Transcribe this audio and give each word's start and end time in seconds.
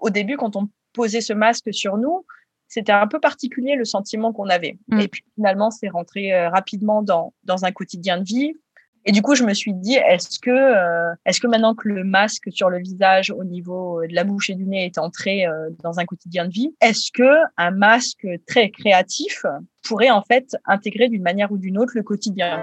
au, 0.00 0.10
début, 0.10 0.36
quand 0.36 0.56
on 0.56 0.68
posait 0.92 1.20
ce 1.20 1.32
masque 1.32 1.72
sur 1.72 1.96
nous, 1.96 2.24
c'était 2.68 2.92
un 2.92 3.06
peu 3.06 3.20
particulier 3.20 3.74
le 3.74 3.84
sentiment 3.84 4.32
qu'on 4.32 4.48
avait. 4.48 4.78
Mm. 4.88 5.00
Et 5.00 5.08
puis 5.08 5.24
finalement, 5.34 5.70
c'est 5.70 5.88
rentré 5.88 6.32
euh, 6.32 6.48
rapidement 6.48 7.02
dans, 7.02 7.34
dans 7.44 7.64
un 7.64 7.72
quotidien 7.72 8.18
de 8.18 8.24
vie. 8.24 8.54
Et 9.06 9.12
du 9.12 9.22
coup, 9.22 9.34
je 9.34 9.44
me 9.44 9.54
suis 9.54 9.72
dit, 9.72 9.94
est-ce 9.94 10.38
que, 10.38 10.50
euh, 10.50 11.14
est-ce 11.24 11.40
que 11.40 11.46
maintenant 11.46 11.74
que 11.74 11.88
le 11.88 12.04
masque 12.04 12.48
sur 12.52 12.68
le 12.68 12.78
visage 12.78 13.30
au 13.30 13.44
niveau 13.44 14.06
de 14.06 14.14
la 14.14 14.24
bouche 14.24 14.50
et 14.50 14.54
du 14.54 14.66
nez 14.66 14.84
est 14.84 14.98
entré 14.98 15.46
euh, 15.46 15.70
dans 15.82 15.98
un 15.98 16.04
quotidien 16.04 16.46
de 16.46 16.52
vie, 16.52 16.74
est-ce 16.82 17.10
que 17.10 17.30
un 17.56 17.70
masque 17.70 18.26
très 18.46 18.70
créatif 18.70 19.46
pourrait 19.82 20.10
en 20.10 20.22
fait 20.22 20.54
intégrer 20.66 21.08
d'une 21.08 21.22
manière 21.22 21.50
ou 21.50 21.56
d'une 21.56 21.78
autre 21.78 21.92
le 21.94 22.02
quotidien 22.02 22.62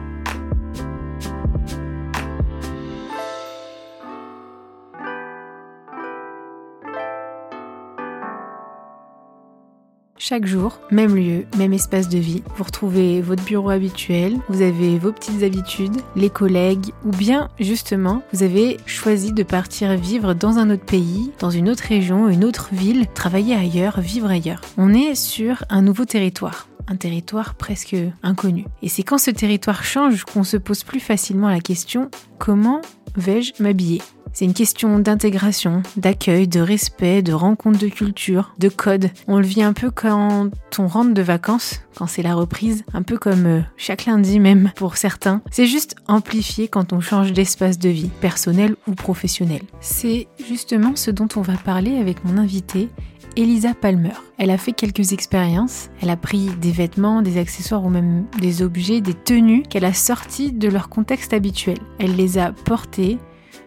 Chaque 10.31 10.47
jour, 10.47 10.79
même 10.91 11.13
lieu, 11.13 11.45
même 11.57 11.73
espace 11.73 12.07
de 12.07 12.17
vie, 12.17 12.41
vous 12.55 12.63
retrouvez 12.63 13.21
votre 13.21 13.43
bureau 13.43 13.69
habituel, 13.69 14.37
vous 14.47 14.61
avez 14.61 14.97
vos 14.97 15.11
petites 15.11 15.43
habitudes, 15.43 15.97
les 16.15 16.29
collègues, 16.29 16.93
ou 17.03 17.11
bien 17.11 17.49
justement, 17.59 18.23
vous 18.31 18.41
avez 18.41 18.77
choisi 18.85 19.33
de 19.33 19.43
partir 19.43 19.93
vivre 19.97 20.33
dans 20.33 20.57
un 20.57 20.69
autre 20.69 20.85
pays, 20.85 21.33
dans 21.39 21.49
une 21.49 21.67
autre 21.67 21.83
région, 21.83 22.29
une 22.29 22.45
autre 22.45 22.69
ville, 22.71 23.07
travailler 23.13 23.55
ailleurs, 23.55 23.99
vivre 23.99 24.29
ailleurs. 24.29 24.61
On 24.77 24.93
est 24.93 25.15
sur 25.15 25.65
un 25.69 25.81
nouveau 25.81 26.05
territoire 26.05 26.69
un 26.87 26.95
territoire 26.95 27.55
presque 27.55 27.95
inconnu. 28.21 28.65
Et 28.81 28.89
c'est 28.89 29.03
quand 29.03 29.17
ce 29.17 29.31
territoire 29.31 29.83
change 29.83 30.25
qu'on 30.25 30.43
se 30.43 30.57
pose 30.57 30.83
plus 30.83 30.99
facilement 30.99 31.47
la 31.47 31.61
question 31.61 32.09
comment 32.37 32.81
vais-je 33.15 33.61
m'habiller? 33.61 34.01
C'est 34.33 34.45
une 34.45 34.53
question 34.53 34.97
d'intégration, 34.99 35.83
d'accueil, 35.97 36.47
de 36.47 36.61
respect, 36.61 37.21
de 37.21 37.33
rencontre 37.33 37.79
de 37.79 37.87
culture, 37.87 38.53
de 38.59 38.69
code. 38.69 39.09
On 39.27 39.37
le 39.37 39.45
vit 39.45 39.61
un 39.61 39.73
peu 39.73 39.91
quand 39.91 40.49
on 40.79 40.87
rentre 40.87 41.13
de 41.13 41.21
vacances, 41.21 41.81
quand 41.95 42.07
c'est 42.07 42.21
la 42.21 42.33
reprise, 42.33 42.85
un 42.93 43.01
peu 43.01 43.17
comme 43.17 43.45
euh, 43.45 43.61
chaque 43.75 44.05
lundi 44.05 44.39
même 44.39 44.71
pour 44.77 44.95
certains. 44.95 45.41
C'est 45.51 45.65
juste 45.65 45.95
amplifié 46.07 46.69
quand 46.69 46.93
on 46.93 47.01
change 47.01 47.33
d'espace 47.33 47.77
de 47.77 47.89
vie, 47.89 48.09
personnel 48.21 48.75
ou 48.87 48.93
professionnel. 48.93 49.61
C'est 49.81 50.27
justement 50.47 50.95
ce 50.95 51.11
dont 51.11 51.27
on 51.35 51.41
va 51.41 51.57
parler 51.57 51.97
avec 51.97 52.23
mon 52.23 52.37
invité 52.37 52.87
Elisa 53.35 53.73
Palmer. 53.73 54.13
Elle 54.37 54.51
a 54.51 54.57
fait 54.57 54.73
quelques 54.73 55.13
expériences. 55.13 55.89
Elle 56.01 56.09
a 56.09 56.17
pris 56.17 56.49
des 56.61 56.71
vêtements, 56.71 57.21
des 57.21 57.37
accessoires 57.37 57.83
ou 57.83 57.89
même 57.89 58.25
des 58.39 58.61
objets, 58.61 59.01
des 59.01 59.13
tenues 59.13 59.63
qu'elle 59.63 59.85
a 59.85 59.93
sortis 59.93 60.51
de 60.51 60.67
leur 60.67 60.89
contexte 60.89 61.33
habituel. 61.33 61.77
Elle 61.99 62.15
les 62.15 62.37
a 62.37 62.51
portés, 62.51 63.17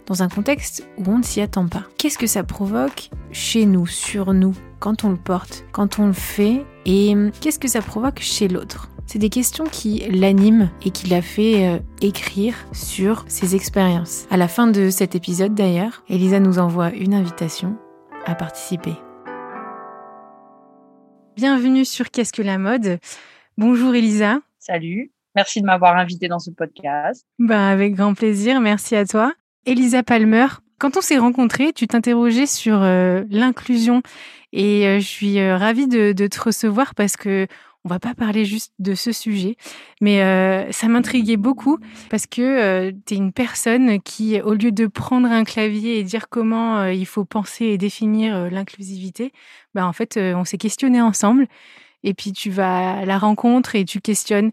dans 0.06 0.22
un 0.22 0.28
contexte 0.28 0.86
où 0.98 1.10
on 1.10 1.18
ne 1.18 1.22
s'y 1.22 1.40
attend 1.40 1.66
pas. 1.66 1.84
Qu'est-ce 1.98 2.18
que 2.18 2.26
ça 2.26 2.42
provoque 2.44 3.10
chez 3.32 3.66
nous, 3.66 3.86
sur 3.86 4.34
nous, 4.34 4.54
quand 4.80 5.04
on 5.04 5.10
le 5.10 5.16
porte, 5.16 5.64
quand 5.72 5.98
on 5.98 6.06
le 6.06 6.12
fait, 6.12 6.64
et 6.86 7.14
qu'est-ce 7.40 7.58
que 7.58 7.68
ça 7.68 7.80
provoque 7.80 8.20
chez 8.20 8.48
l'autre? 8.48 8.90
C'est 9.06 9.18
des 9.18 9.28
questions 9.28 9.64
qui 9.70 10.02
l'animent 10.10 10.70
et 10.84 10.90
qui 10.90 11.08
l'a 11.08 11.20
fait 11.20 11.68
euh, 11.68 11.78
écrire 12.00 12.54
sur 12.72 13.24
ses 13.28 13.54
expériences. 13.54 14.26
À 14.30 14.38
la 14.38 14.48
fin 14.48 14.66
de 14.66 14.88
cet 14.88 15.14
épisode 15.14 15.54
d'ailleurs, 15.54 16.02
Elisa 16.08 16.40
nous 16.40 16.58
envoie 16.58 16.90
une 16.90 17.12
invitation 17.12 17.76
à 18.24 18.34
participer. 18.34 18.94
Bienvenue 21.36 21.84
sur 21.84 22.12
Qu'est-ce 22.12 22.32
que 22.32 22.42
la 22.42 22.58
mode 22.58 23.00
Bonjour 23.58 23.92
Elisa. 23.92 24.38
Salut. 24.60 25.10
Merci 25.34 25.60
de 25.60 25.66
m'avoir 25.66 25.96
invité 25.96 26.28
dans 26.28 26.38
ce 26.38 26.52
podcast. 26.52 27.26
Bah, 27.40 27.70
avec 27.70 27.94
grand 27.94 28.14
plaisir, 28.14 28.60
merci 28.60 28.94
à 28.94 29.04
toi. 29.04 29.32
Elisa 29.66 30.04
Palmer, 30.04 30.46
quand 30.78 30.96
on 30.96 31.00
s'est 31.00 31.18
rencontrés, 31.18 31.72
tu 31.72 31.88
t'interrogeais 31.88 32.46
sur 32.46 32.80
euh, 32.82 33.24
l'inclusion 33.30 34.02
et 34.52 34.86
euh, 34.86 35.00
je 35.00 35.06
suis 35.06 35.40
euh, 35.40 35.56
ravie 35.56 35.88
de, 35.88 36.12
te 36.12 36.40
recevoir 36.40 36.94
parce 36.94 37.16
que 37.16 37.48
on 37.84 37.88
va 37.88 37.98
pas 37.98 38.14
parler 38.14 38.44
juste 38.44 38.72
de 38.78 38.94
ce 38.94 39.12
sujet, 39.12 39.56
mais 40.00 40.18
ça 40.72 40.88
m'intriguait 40.88 41.36
beaucoup 41.36 41.78
parce 42.10 42.26
que 42.26 42.90
tu 43.06 43.14
es 43.14 43.16
une 43.16 43.32
personne 43.32 44.00
qui, 44.00 44.40
au 44.40 44.54
lieu 44.54 44.72
de 44.72 44.86
prendre 44.86 45.28
un 45.28 45.44
clavier 45.44 45.98
et 45.98 46.02
dire 46.02 46.28
comment 46.30 46.86
il 46.86 47.06
faut 47.06 47.24
penser 47.24 47.66
et 47.66 47.78
définir 47.78 48.50
l'inclusivité, 48.50 49.32
bah 49.74 49.86
en 49.86 49.92
fait, 49.92 50.16
on 50.16 50.44
s'est 50.44 50.58
questionné 50.58 51.02
ensemble 51.02 51.46
et 52.04 52.14
puis 52.14 52.32
tu 52.32 52.50
vas 52.50 53.00
à 53.00 53.04
la 53.04 53.18
rencontre 53.18 53.74
et 53.74 53.84
tu 53.84 54.00
questionnes. 54.00 54.50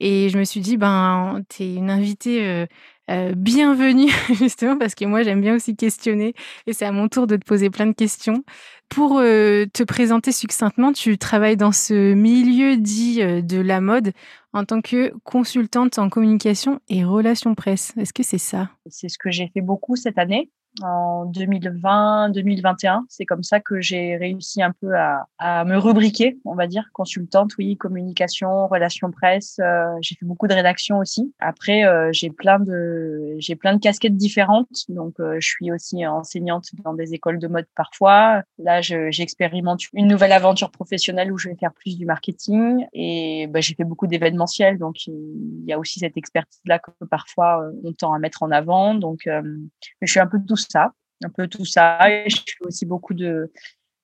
Et 0.00 0.30
je 0.30 0.38
me 0.38 0.42
suis 0.42 0.60
dit, 0.60 0.76
ben, 0.76 1.42
tu 1.48 1.62
es 1.62 1.74
une 1.76 1.88
invitée 1.88 2.66
euh, 3.12 3.34
bienvenue, 3.36 4.10
justement, 4.34 4.78
parce 4.78 4.94
que 4.94 5.04
moi, 5.04 5.22
j'aime 5.22 5.40
bien 5.40 5.54
aussi 5.54 5.76
questionner 5.76 6.34
et 6.66 6.72
c'est 6.72 6.86
à 6.86 6.92
mon 6.92 7.08
tour 7.08 7.26
de 7.26 7.36
te 7.36 7.44
poser 7.44 7.68
plein 7.68 7.86
de 7.86 7.92
questions. 7.92 8.42
Pour 8.88 9.18
euh, 9.18 9.66
te 9.72 9.82
présenter 9.82 10.32
succinctement, 10.32 10.92
tu 10.92 11.18
travailles 11.18 11.56
dans 11.56 11.72
ce 11.72 12.14
milieu 12.14 12.76
dit 12.76 13.22
euh, 13.22 13.42
de 13.42 13.58
la 13.60 13.80
mode 13.80 14.12
en 14.54 14.64
tant 14.64 14.80
que 14.80 15.12
consultante 15.24 15.98
en 15.98 16.08
communication 16.08 16.80
et 16.88 17.04
relations 17.04 17.54
presse. 17.54 17.92
Est-ce 17.98 18.12
que 18.12 18.22
c'est 18.22 18.38
ça? 18.38 18.70
C'est 18.86 19.08
ce 19.08 19.18
que 19.18 19.30
j'ai 19.30 19.50
fait 19.52 19.62
beaucoup 19.62 19.96
cette 19.96 20.18
année 20.18 20.50
en 20.80 21.26
2020, 21.26 22.30
2021. 22.30 23.04
C'est 23.08 23.26
comme 23.26 23.42
ça 23.42 23.60
que 23.60 23.80
j'ai 23.80 24.16
réussi 24.16 24.62
un 24.62 24.72
peu 24.72 24.94
à, 24.96 25.26
à, 25.38 25.64
me 25.64 25.76
rubriquer, 25.76 26.38
on 26.44 26.54
va 26.54 26.66
dire, 26.66 26.88
consultante, 26.92 27.52
oui, 27.58 27.76
communication, 27.76 28.66
relations 28.68 29.10
presse. 29.10 29.56
Euh, 29.60 29.86
j'ai 30.00 30.14
fait 30.14 30.24
beaucoup 30.24 30.46
de 30.46 30.54
rédaction 30.54 30.98
aussi. 30.98 31.34
Après, 31.38 31.84
euh, 31.84 32.10
j'ai 32.12 32.30
plein 32.30 32.58
de 32.58 33.36
j'ai 33.38 33.56
plein 33.56 33.74
de 33.74 33.80
casquettes 33.80 34.16
différentes. 34.16 34.84
Donc, 34.88 35.20
euh, 35.20 35.36
je 35.40 35.48
suis 35.48 35.70
aussi 35.70 36.06
enseignante 36.06 36.68
dans 36.84 36.94
des 36.94 37.14
écoles 37.14 37.38
de 37.38 37.48
mode 37.48 37.66
parfois. 37.76 38.42
Là, 38.58 38.80
j'expérimente 38.80 39.82
une 39.92 40.06
nouvelle 40.06 40.32
aventure 40.32 40.70
professionnelle 40.70 41.32
où 41.32 41.38
je 41.38 41.48
vais 41.48 41.56
faire 41.56 41.72
plus 41.72 41.98
du 41.98 42.06
marketing 42.06 42.86
et 42.92 43.46
bah, 43.48 43.60
j'ai 43.60 43.74
fait 43.74 43.84
beaucoup 43.84 44.06
d'événementiels. 44.06 44.78
Donc, 44.78 45.06
il 45.06 45.64
y 45.66 45.72
a 45.72 45.78
aussi 45.78 45.98
cette 45.98 46.16
expertise 46.16 46.60
là 46.66 46.78
que 46.78 47.04
parfois 47.10 47.62
on 47.84 47.92
tend 47.92 48.12
à 48.12 48.18
mettre 48.18 48.42
en 48.42 48.50
avant. 48.50 48.94
Donc, 48.94 49.22
je 49.26 50.10
suis 50.10 50.20
un 50.20 50.26
peu 50.26 50.38
tout 50.46 50.56
ça, 50.68 50.92
un 51.24 51.30
peu 51.30 51.48
tout 51.48 51.64
ça. 51.64 51.98
Et 52.10 52.28
je 52.28 52.36
fais 52.36 52.66
aussi 52.66 52.86
beaucoup 52.86 53.14
de, 53.14 53.52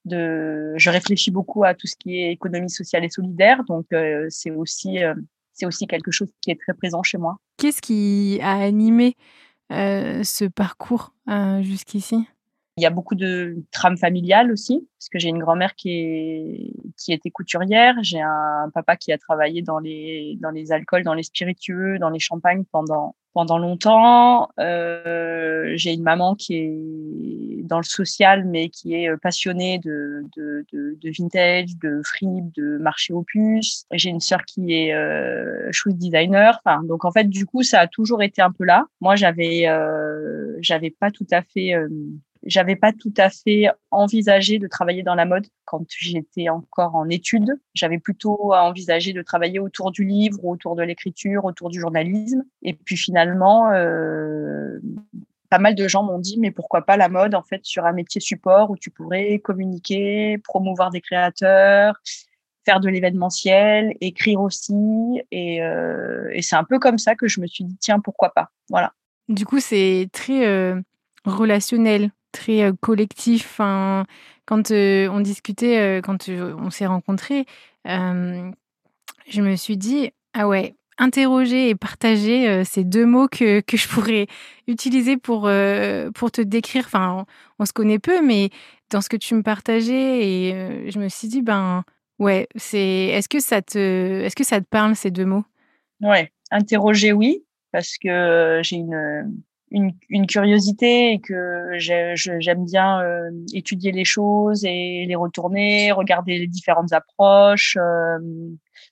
de, 0.04 0.74
je 0.76 0.90
réfléchis 0.90 1.30
beaucoup 1.30 1.64
à 1.64 1.74
tout 1.74 1.86
ce 1.86 1.96
qui 1.96 2.18
est 2.18 2.32
économie 2.32 2.70
sociale 2.70 3.04
et 3.04 3.10
solidaire. 3.10 3.64
Donc, 3.64 3.86
euh, 3.92 4.26
c'est 4.28 4.50
aussi, 4.50 5.02
euh, 5.02 5.14
c'est 5.52 5.66
aussi 5.66 5.86
quelque 5.86 6.10
chose 6.10 6.30
qui 6.40 6.50
est 6.50 6.60
très 6.60 6.74
présent 6.74 7.02
chez 7.02 7.18
moi. 7.18 7.36
Qu'est-ce 7.56 7.82
qui 7.82 8.38
a 8.42 8.54
animé 8.56 9.16
euh, 9.72 10.22
ce 10.22 10.44
parcours 10.44 11.12
jusqu'ici? 11.60 12.26
Il 12.76 12.82
y 12.82 12.86
a 12.86 12.90
beaucoup 12.90 13.16
de 13.16 13.56
trames 13.72 13.96
familiales 13.96 14.52
aussi, 14.52 14.88
parce 14.96 15.08
que 15.08 15.18
j'ai 15.18 15.30
une 15.30 15.40
grand-mère 15.40 15.74
qui, 15.74 15.90
est, 15.90 16.72
qui 16.96 17.12
était 17.12 17.28
couturière, 17.28 17.96
j'ai 18.02 18.20
un 18.20 18.70
papa 18.72 18.94
qui 18.96 19.10
a 19.10 19.18
travaillé 19.18 19.62
dans 19.62 19.80
les, 19.80 20.38
dans 20.40 20.50
les 20.50 20.70
alcools, 20.70 21.02
dans 21.02 21.14
les 21.14 21.24
spiritueux, 21.24 21.98
dans 21.98 22.08
les 22.08 22.20
champagnes 22.20 22.62
pendant, 22.70 23.16
pendant 23.38 23.58
longtemps. 23.58 24.48
Euh, 24.58 25.70
j'ai 25.76 25.92
une 25.92 26.02
maman 26.02 26.34
qui 26.34 26.56
est 26.56 27.62
dans 27.62 27.76
le 27.76 27.84
social, 27.84 28.44
mais 28.44 28.68
qui 28.68 28.94
est 28.94 29.16
passionné 29.18 29.78
de, 29.78 30.24
de, 30.36 30.66
de, 30.72 30.98
de 31.00 31.10
vintage, 31.16 31.76
de 31.80 32.02
frib, 32.04 32.50
de 32.56 32.78
marché 32.78 33.12
opus. 33.12 33.84
J'ai 33.92 34.10
une 34.10 34.18
sœur 34.18 34.42
qui 34.44 34.74
est 34.74 34.92
euh, 34.92 35.68
shoe 35.70 35.92
designer. 35.92 36.60
Enfin, 36.64 36.82
donc 36.82 37.04
en 37.04 37.12
fait, 37.12 37.28
du 37.28 37.46
coup, 37.46 37.62
ça 37.62 37.78
a 37.78 37.86
toujours 37.86 38.24
été 38.24 38.42
un 38.42 38.50
peu 38.50 38.64
là. 38.64 38.86
Moi, 39.00 39.14
j'avais, 39.14 39.68
euh, 39.68 40.56
j'avais 40.60 40.90
pas 40.90 41.12
tout 41.12 41.26
à 41.30 41.42
fait 41.42 41.76
j'avais 42.44 42.76
pas 42.76 42.92
tout 42.92 43.12
à 43.16 43.30
fait 43.30 43.66
envisagé 43.90 44.58
de 44.58 44.66
travailler 44.66 45.02
dans 45.02 45.14
la 45.14 45.24
mode 45.24 45.46
quand 45.64 45.84
j'étais 45.88 46.48
encore 46.48 46.94
en 46.94 47.08
études. 47.08 47.52
J'avais 47.74 47.98
plutôt 47.98 48.54
envisagé 48.54 49.12
de 49.12 49.22
travailler 49.22 49.58
autour 49.58 49.90
du 49.90 50.04
livre, 50.04 50.44
autour 50.44 50.76
de 50.76 50.82
l'écriture, 50.82 51.44
autour 51.44 51.70
du 51.70 51.80
journalisme. 51.80 52.42
Et 52.62 52.74
puis 52.74 52.96
finalement, 52.96 53.70
euh, 53.72 54.78
pas 55.50 55.58
mal 55.58 55.74
de 55.74 55.88
gens 55.88 56.02
m'ont 56.02 56.18
dit 56.18 56.38
mais 56.38 56.50
pourquoi 56.50 56.82
pas 56.82 56.96
la 56.96 57.08
mode 57.08 57.34
en 57.34 57.42
fait 57.42 57.64
sur 57.64 57.84
un 57.86 57.92
métier 57.92 58.20
support 58.20 58.70
où 58.70 58.76
tu 58.76 58.90
pourrais 58.90 59.38
communiquer, 59.38 60.38
promouvoir 60.38 60.90
des 60.90 61.00
créateurs, 61.00 62.00
faire 62.64 62.80
de 62.80 62.88
l'événementiel, 62.88 63.94
écrire 64.00 64.40
aussi. 64.40 64.74
Et, 65.30 65.62
euh, 65.62 66.30
c'est 66.40 66.56
un 66.56 66.64
peu 66.64 66.78
comme 66.78 66.98
ça 66.98 67.14
que 67.14 67.28
je 67.28 67.40
me 67.40 67.46
suis 67.46 67.64
dit 67.64 67.76
tiens 67.80 68.00
pourquoi 68.00 68.30
pas. 68.34 68.50
Voilà. 68.68 68.92
Du 69.28 69.44
coup 69.44 69.60
c'est 69.60 70.08
très 70.12 70.46
euh, 70.46 70.80
relationnel 71.24 72.10
très 72.38 72.72
collectif. 72.80 73.56
quand 73.58 74.70
on 74.70 75.20
discutait, 75.20 76.00
quand 76.04 76.28
on 76.28 76.70
s'est 76.70 76.86
rencontrés, 76.86 77.46
je 77.84 79.42
me 79.42 79.56
suis 79.56 79.76
dit, 79.76 80.10
ah 80.34 80.48
ouais, 80.48 80.74
interroger 80.98 81.70
et 81.70 81.74
partager, 81.74 82.64
c'est 82.64 82.84
deux 82.84 83.06
mots 83.06 83.28
que, 83.28 83.60
que, 83.60 83.76
je 83.76 83.88
pourrais 83.88 84.26
utiliser 84.66 85.16
pour, 85.16 85.50
pour 86.14 86.30
te 86.30 86.40
décrire. 86.40 86.84
Enfin, 86.86 87.26
on, 87.58 87.64
se 87.64 87.72
connaît 87.72 87.98
peu, 87.98 88.24
mais 88.24 88.50
dans 88.90 89.00
ce 89.00 89.08
que 89.08 89.16
tu 89.16 89.34
me 89.34 89.42
partageais, 89.42 90.26
et 90.26 90.90
je 90.90 90.98
me 90.98 91.08
suis 91.08 91.28
dit, 91.28 91.42
ben 91.42 91.84
ouais, 92.18 92.48
c'est. 92.56 93.06
Est-ce 93.06 93.28
que 93.28 93.40
ça 93.40 93.62
te, 93.62 94.22
est-ce 94.22 94.36
que 94.36 94.44
ça 94.44 94.60
te 94.60 94.66
parle 94.66 94.96
ces 94.96 95.10
deux 95.10 95.26
mots? 95.26 95.44
Ouais, 96.00 96.32
interroger, 96.50 97.12
oui, 97.12 97.44
parce 97.72 97.96
que 97.98 98.60
j'ai 98.62 98.76
une 98.76 99.42
une, 99.70 99.92
une, 100.08 100.26
curiosité 100.26 101.12
et 101.12 101.20
que 101.20 101.72
j'aime 101.76 102.64
bien 102.64 103.00
euh, 103.00 103.30
étudier 103.52 103.92
les 103.92 104.04
choses 104.04 104.64
et 104.64 105.04
les 105.06 105.14
retourner, 105.14 105.92
regarder 105.92 106.38
les 106.38 106.46
différentes 106.46 106.92
approches. 106.92 107.76
Euh, 107.78 108.18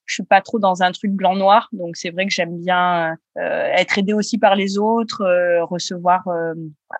je 0.04 0.14
suis 0.14 0.22
pas 0.22 0.40
trop 0.40 0.58
dans 0.58 0.82
un 0.82 0.92
truc 0.92 1.12
blanc-noir, 1.12 1.68
donc 1.72 1.96
c'est 1.96 2.10
vrai 2.10 2.26
que 2.26 2.32
j'aime 2.32 2.58
bien 2.58 3.16
euh, 3.38 3.70
être 3.74 3.98
aidé 3.98 4.12
aussi 4.12 4.38
par 4.38 4.56
les 4.56 4.78
autres, 4.78 5.22
euh, 5.22 5.64
recevoir 5.64 6.24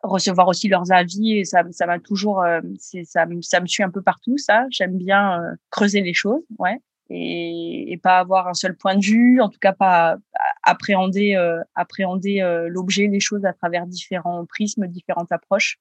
recevoir 0.02 0.48
aussi 0.48 0.68
leurs 0.68 0.92
avis 0.92 1.38
et 1.38 1.44
ça 1.44 1.62
ça 1.70 1.86
m'a 1.86 1.98
toujours 1.98 2.44
c'est 2.78 3.04
ça 3.04 3.24
ça 3.40 3.60
me 3.60 3.66
suit 3.66 3.82
un 3.82 3.90
peu 3.90 4.02
partout 4.02 4.38
ça. 4.38 4.66
J'aime 4.70 4.96
bien 4.96 5.40
creuser 5.70 6.00
les 6.00 6.14
choses, 6.14 6.42
ouais 6.58 6.80
et, 7.10 7.92
et, 7.92 7.96
pas 7.96 8.18
avoir 8.18 8.48
un 8.48 8.54
seul 8.54 8.76
point 8.76 8.96
de 8.96 9.04
vue, 9.04 9.40
en 9.40 9.48
tout 9.48 9.58
cas 9.60 9.72
pas 9.72 10.16
appréhender 10.62 11.34
euh, 11.36 11.60
appréhender 11.74 12.40
euh, 12.40 12.68
l'objet, 12.68 13.06
les 13.06 13.20
choses 13.20 13.44
à 13.44 13.52
travers 13.52 13.86
différents 13.86 14.44
prismes, 14.46 14.86
différentes 14.86 15.32
approches, 15.32 15.78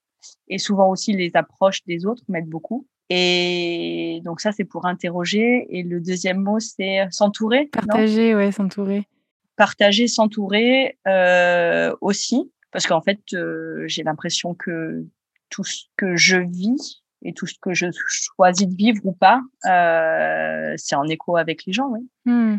et 0.48 0.58
souvent 0.58 0.90
aussi 0.90 1.14
les 1.14 1.32
approches 1.36 1.84
des 1.86 2.06
autres 2.06 2.24
m'aident 2.28 2.50
beaucoup. 2.50 2.88
Et 3.10 4.22
donc 4.24 4.42
ça 4.42 4.52
c'est 4.52 4.66
pour 4.66 4.86
interroger. 4.86 5.68
Et 5.70 5.84
le 5.84 6.00
deuxième 6.00 6.40
mot 6.40 6.60
c'est 6.60 7.08
s'entourer. 7.12 7.68
Partager, 7.68 8.36
ouais, 8.36 8.52
s'entourer. 8.52 9.08
Partager, 9.56 10.08
s'entourer 10.08 10.98
euh, 11.08 11.96
aussi, 12.02 12.52
parce 12.72 12.88
qu'en 12.88 13.02
fait 13.02 13.20
euh, 13.34 13.84
j'ai 13.88 14.04
l'impression 14.04 14.54
que 14.54 15.06
tout 15.50 15.64
ce 15.64 15.86
que 15.96 16.16
je 16.16 16.38
vis 16.38 17.05
et 17.26 17.34
tout 17.34 17.48
ce 17.48 17.56
que 17.60 17.74
je 17.74 17.88
choisis 18.08 18.68
de 18.68 18.76
vivre 18.76 19.02
ou 19.04 19.12
pas, 19.12 19.42
euh, 19.66 20.76
c'est 20.78 20.96
en 20.96 21.06
écho 21.08 21.36
avec 21.36 21.66
les 21.66 21.74
gens, 21.74 21.88
oui. 21.90 22.08
Hmm. 22.26 22.58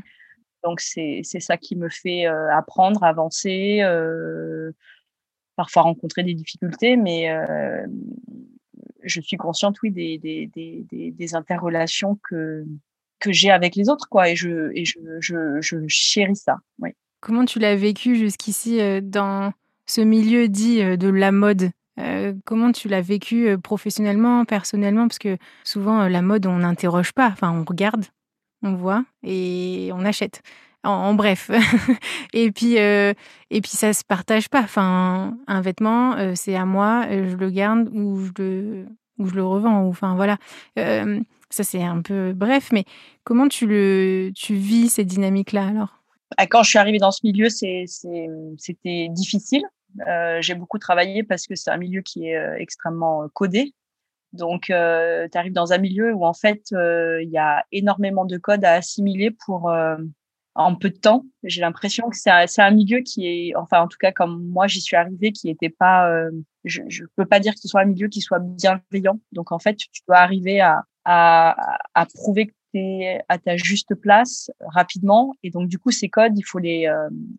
Donc 0.64 0.80
c'est 0.80 1.22
ça 1.22 1.56
qui 1.56 1.76
me 1.76 1.88
fait 1.88 2.26
euh, 2.26 2.52
apprendre, 2.52 3.04
avancer, 3.04 3.78
euh, 3.82 4.72
parfois 5.54 5.82
rencontrer 5.82 6.24
des 6.24 6.34
difficultés, 6.34 6.96
mais 6.96 7.28
je 9.04 9.20
suis 9.20 9.36
consciente, 9.36 9.76
oui, 9.82 9.92
des, 9.92 10.18
des, 10.18 10.50
des, 10.52 11.12
des 11.12 11.34
interrelations 11.34 12.18
que 12.28 12.64
que 13.18 13.32
j'ai 13.32 13.50
avec 13.50 13.76
les 13.76 13.88
autres, 13.88 14.08
quoi, 14.10 14.28
et 14.28 14.36
je 14.36 14.70
et 14.74 14.84
je, 14.84 14.98
je, 15.20 15.60
je 15.60 15.78
chéris 15.88 16.36
ça, 16.36 16.56
oui. 16.80 16.90
Comment 17.20 17.44
tu 17.44 17.60
l'as 17.60 17.76
vécu 17.76 18.16
jusqu'ici 18.16 18.78
dans 19.02 19.52
ce 19.86 20.00
milieu 20.00 20.48
dit 20.48 20.82
de 20.82 21.08
la 21.08 21.30
mode? 21.30 21.70
Euh, 21.98 22.34
comment 22.44 22.72
tu 22.72 22.88
l'as 22.88 23.00
vécu 23.00 23.48
euh, 23.48 23.58
professionnellement, 23.58 24.44
personnellement? 24.44 25.08
Parce 25.08 25.18
que 25.18 25.38
souvent, 25.64 26.02
euh, 26.02 26.08
la 26.08 26.22
mode, 26.22 26.46
on 26.46 26.58
n'interroge 26.58 27.12
pas. 27.12 27.28
Enfin, 27.28 27.52
on 27.52 27.64
regarde, 27.64 28.04
on 28.62 28.74
voit 28.74 29.04
et 29.22 29.90
on 29.94 30.04
achète. 30.04 30.42
En, 30.84 31.14
bref. 31.14 31.50
et 32.32 32.52
puis, 32.52 32.76
et 32.76 33.14
puis, 33.50 33.72
ça 33.72 33.92
se 33.92 34.04
partage 34.04 34.48
pas. 34.48 34.60
Enfin, 34.60 35.36
un 35.48 35.60
vêtement, 35.60 36.14
c'est 36.36 36.54
à 36.54 36.64
moi, 36.64 37.06
je 37.10 37.34
le 37.34 37.50
garde 37.50 37.88
ou 37.92 38.24
je 38.24 38.30
le, 38.38 38.86
ou 39.18 39.26
je 39.26 39.34
le 39.34 39.44
revends. 39.44 39.84
Enfin, 39.88 40.14
voilà. 40.14 40.38
ça, 40.76 41.64
c'est 41.64 41.82
un 41.82 42.02
peu 42.02 42.32
bref. 42.34 42.68
Mais 42.72 42.84
comment 43.24 43.48
tu, 43.48 43.66
le, 43.66 44.30
tu 44.36 44.54
vis 44.54 44.90
ces 44.90 45.04
dynamiques-là 45.04 45.66
alors? 45.66 46.04
Bah, 46.36 46.46
Quand 46.46 46.62
je 46.62 46.70
suis 46.70 46.78
arrivée 46.78 46.98
dans 46.98 47.10
ce 47.10 47.20
milieu, 47.24 47.48
c'était 47.48 49.08
difficile 49.10 49.62
euh, 49.64 49.75
j'ai 50.40 50.54
beaucoup 50.54 50.78
travaillé 50.78 51.22
parce 51.22 51.46
que 51.46 51.54
c'est 51.54 51.70
un 51.70 51.76
milieu 51.76 52.02
qui 52.02 52.28
est 52.28 52.36
euh, 52.36 52.56
extrêmement 52.58 53.24
euh, 53.24 53.28
codé. 53.32 53.74
Donc, 54.32 54.64
tu 54.66 54.72
arrives 54.74 55.52
dans 55.54 55.72
un 55.72 55.78
milieu 55.78 56.12
où 56.12 56.26
en 56.26 56.34
fait, 56.34 56.60
il 56.72 57.30
y 57.30 57.38
a 57.38 57.64
énormément 57.72 58.26
de 58.26 58.36
codes 58.36 58.66
à 58.66 58.74
assimiler 58.74 59.30
pour 59.30 59.72
en 60.54 60.74
peu 60.74 60.90
de 60.90 60.98
temps. 60.98 61.24
J'ai 61.42 61.62
l'impression 61.62 62.10
que 62.10 62.16
c'est 62.16 62.30
un, 62.30 62.44
un, 62.58 62.70
milieu 62.70 63.00
qui 63.00 63.26
est, 63.26 63.56
enfin 63.56 63.80
en 63.80 63.88
tout 63.88 63.96
cas 63.98 64.12
comme 64.12 64.46
moi 64.48 64.66
j'y 64.66 64.82
suis 64.82 64.96
arrivée, 64.96 65.32
qui 65.32 65.48
était 65.48 65.70
pas, 65.70 66.12
je, 66.64 66.82
je 66.88 67.04
peux 67.14 67.24
pas 67.24 67.40
dire 67.40 67.54
que 67.54 67.60
ce 67.60 67.68
soit 67.68 67.80
un 67.80 67.86
milieu 67.86 68.08
qui 68.08 68.20
soit 68.20 68.40
bienveillant. 68.40 69.20
Donc 69.32 69.52
en 69.52 69.58
fait, 69.58 69.76
tu 69.76 70.02
dois 70.06 70.18
arriver 70.18 70.60
à, 70.60 70.82
à, 71.06 71.78
à 71.94 72.04
prouver 72.04 72.48
que 72.48 72.54
tu 72.74 72.80
es 72.80 73.22
à 73.30 73.38
ta 73.38 73.56
juste 73.56 73.94
place 73.94 74.50
rapidement. 74.60 75.32
Et 75.42 75.50
donc 75.50 75.68
du 75.68 75.78
coup, 75.78 75.92
ces 75.92 76.10
codes, 76.10 76.36
il 76.36 76.44
faut 76.44 76.58
les, 76.58 76.90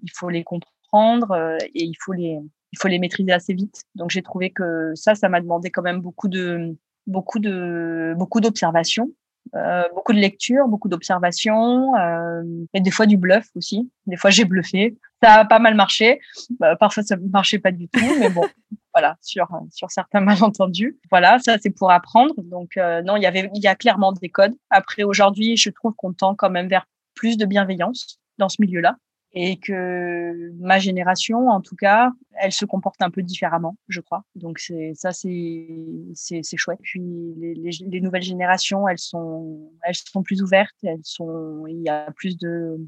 il 0.02 0.12
faut 0.16 0.30
les 0.30 0.44
comprendre 0.44 0.77
euh, 0.94 1.58
et 1.74 1.84
il 1.84 1.96
faut 2.00 2.14
les 2.14 2.40
il 2.74 2.80
faut 2.80 2.88
les 2.88 3.00
maîtriser 3.00 3.32
assez 3.32 3.54
vite. 3.54 3.84
Donc 3.96 4.10
j'ai 4.12 4.22
trouvé 4.22 4.52
que 4.52 4.92
ça, 4.96 5.16
ça 5.16 5.30
m'a 5.30 5.42
demandé 5.42 5.70
quand 5.70 5.82
même 5.82 6.02
beaucoup 6.02 6.28
de 6.28 6.76
beaucoup 7.06 7.40
de 7.40 8.14
beaucoup 8.18 8.42
d'observations, 8.42 9.10
euh, 9.56 9.84
beaucoup 9.96 10.14
de 10.14 10.20
lectures, 10.20 10.68
beaucoup 10.68 10.90
d'observations, 10.90 11.96
euh, 11.96 12.44
et 12.74 12.82
des 12.82 12.92
fois 12.92 13.06
du 13.06 13.18
bluff 13.18 13.48
aussi. 13.56 13.90
Des 14.06 14.18
fois 14.18 14.30
j'ai 14.30 14.46
bluffé. 14.46 14.98
Ça 15.24 15.34
a 15.34 15.46
pas 15.46 15.60
mal 15.60 15.76
marché. 15.76 16.20
Bah, 16.60 16.76
parfois 16.76 17.04
ça 17.04 17.16
marchait 17.32 17.60
pas 17.60 17.72
du 17.72 17.88
tout, 17.88 18.06
mais 18.20 18.30
bon, 18.30 18.44
voilà, 18.94 19.16
sur 19.22 19.48
sur 19.72 19.90
certains 19.90 20.22
malentendus. 20.22 21.00
Voilà, 21.10 21.40
ça 21.40 21.58
c'est 21.62 21.72
pour 21.72 21.92
apprendre. 21.92 22.34
Donc 22.38 22.78
euh, 22.78 23.02
non, 23.02 23.16
il 23.16 23.24
y 23.24 23.28
avait 23.28 23.50
il 23.56 23.64
y 23.64 23.68
a 23.68 23.76
clairement 23.76 24.12
des 24.12 24.30
codes. 24.30 24.56
Après 24.70 25.04
aujourd'hui, 25.04 25.58
je 25.58 25.70
trouve 25.70 25.94
qu'on 25.94 26.14
tend 26.14 26.36
quand 26.36 26.50
même 26.50 26.68
vers 26.68 26.86
plus 27.16 27.38
de 27.38 27.46
bienveillance 27.46 28.20
dans 28.38 28.50
ce 28.50 28.58
milieu-là 28.60 28.98
et 29.40 29.58
que 29.58 30.52
ma 30.58 30.80
génération, 30.80 31.50
en 31.50 31.62
tout 31.62 31.76
cas, 31.76 32.10
elle 32.42 32.52
se 32.52 32.66
comporte 32.66 33.00
un 33.04 33.12
peu 33.12 33.22
différemment, 33.22 33.78
je 33.88 34.02
crois. 34.02 34.24
Donc 34.34 34.58
ça, 34.96 35.12
c'est 35.12 35.78
c'est 36.16 36.58
chouette. 36.58 36.80
Puis 36.82 37.04
les, 37.36 38.02
nouvelles 38.02 38.24
générations, 38.24 38.88
elles 38.88 38.98
sont 38.98 39.72
elles 39.84 39.94
sont 39.94 40.24
plus 40.24 40.42
ouvertes, 40.42 40.76
elles 40.82 41.04
sont 41.04 41.66
il 41.68 41.84
y 41.84 41.90
a 41.90 42.12
plus 42.16 42.36
de 42.36 42.80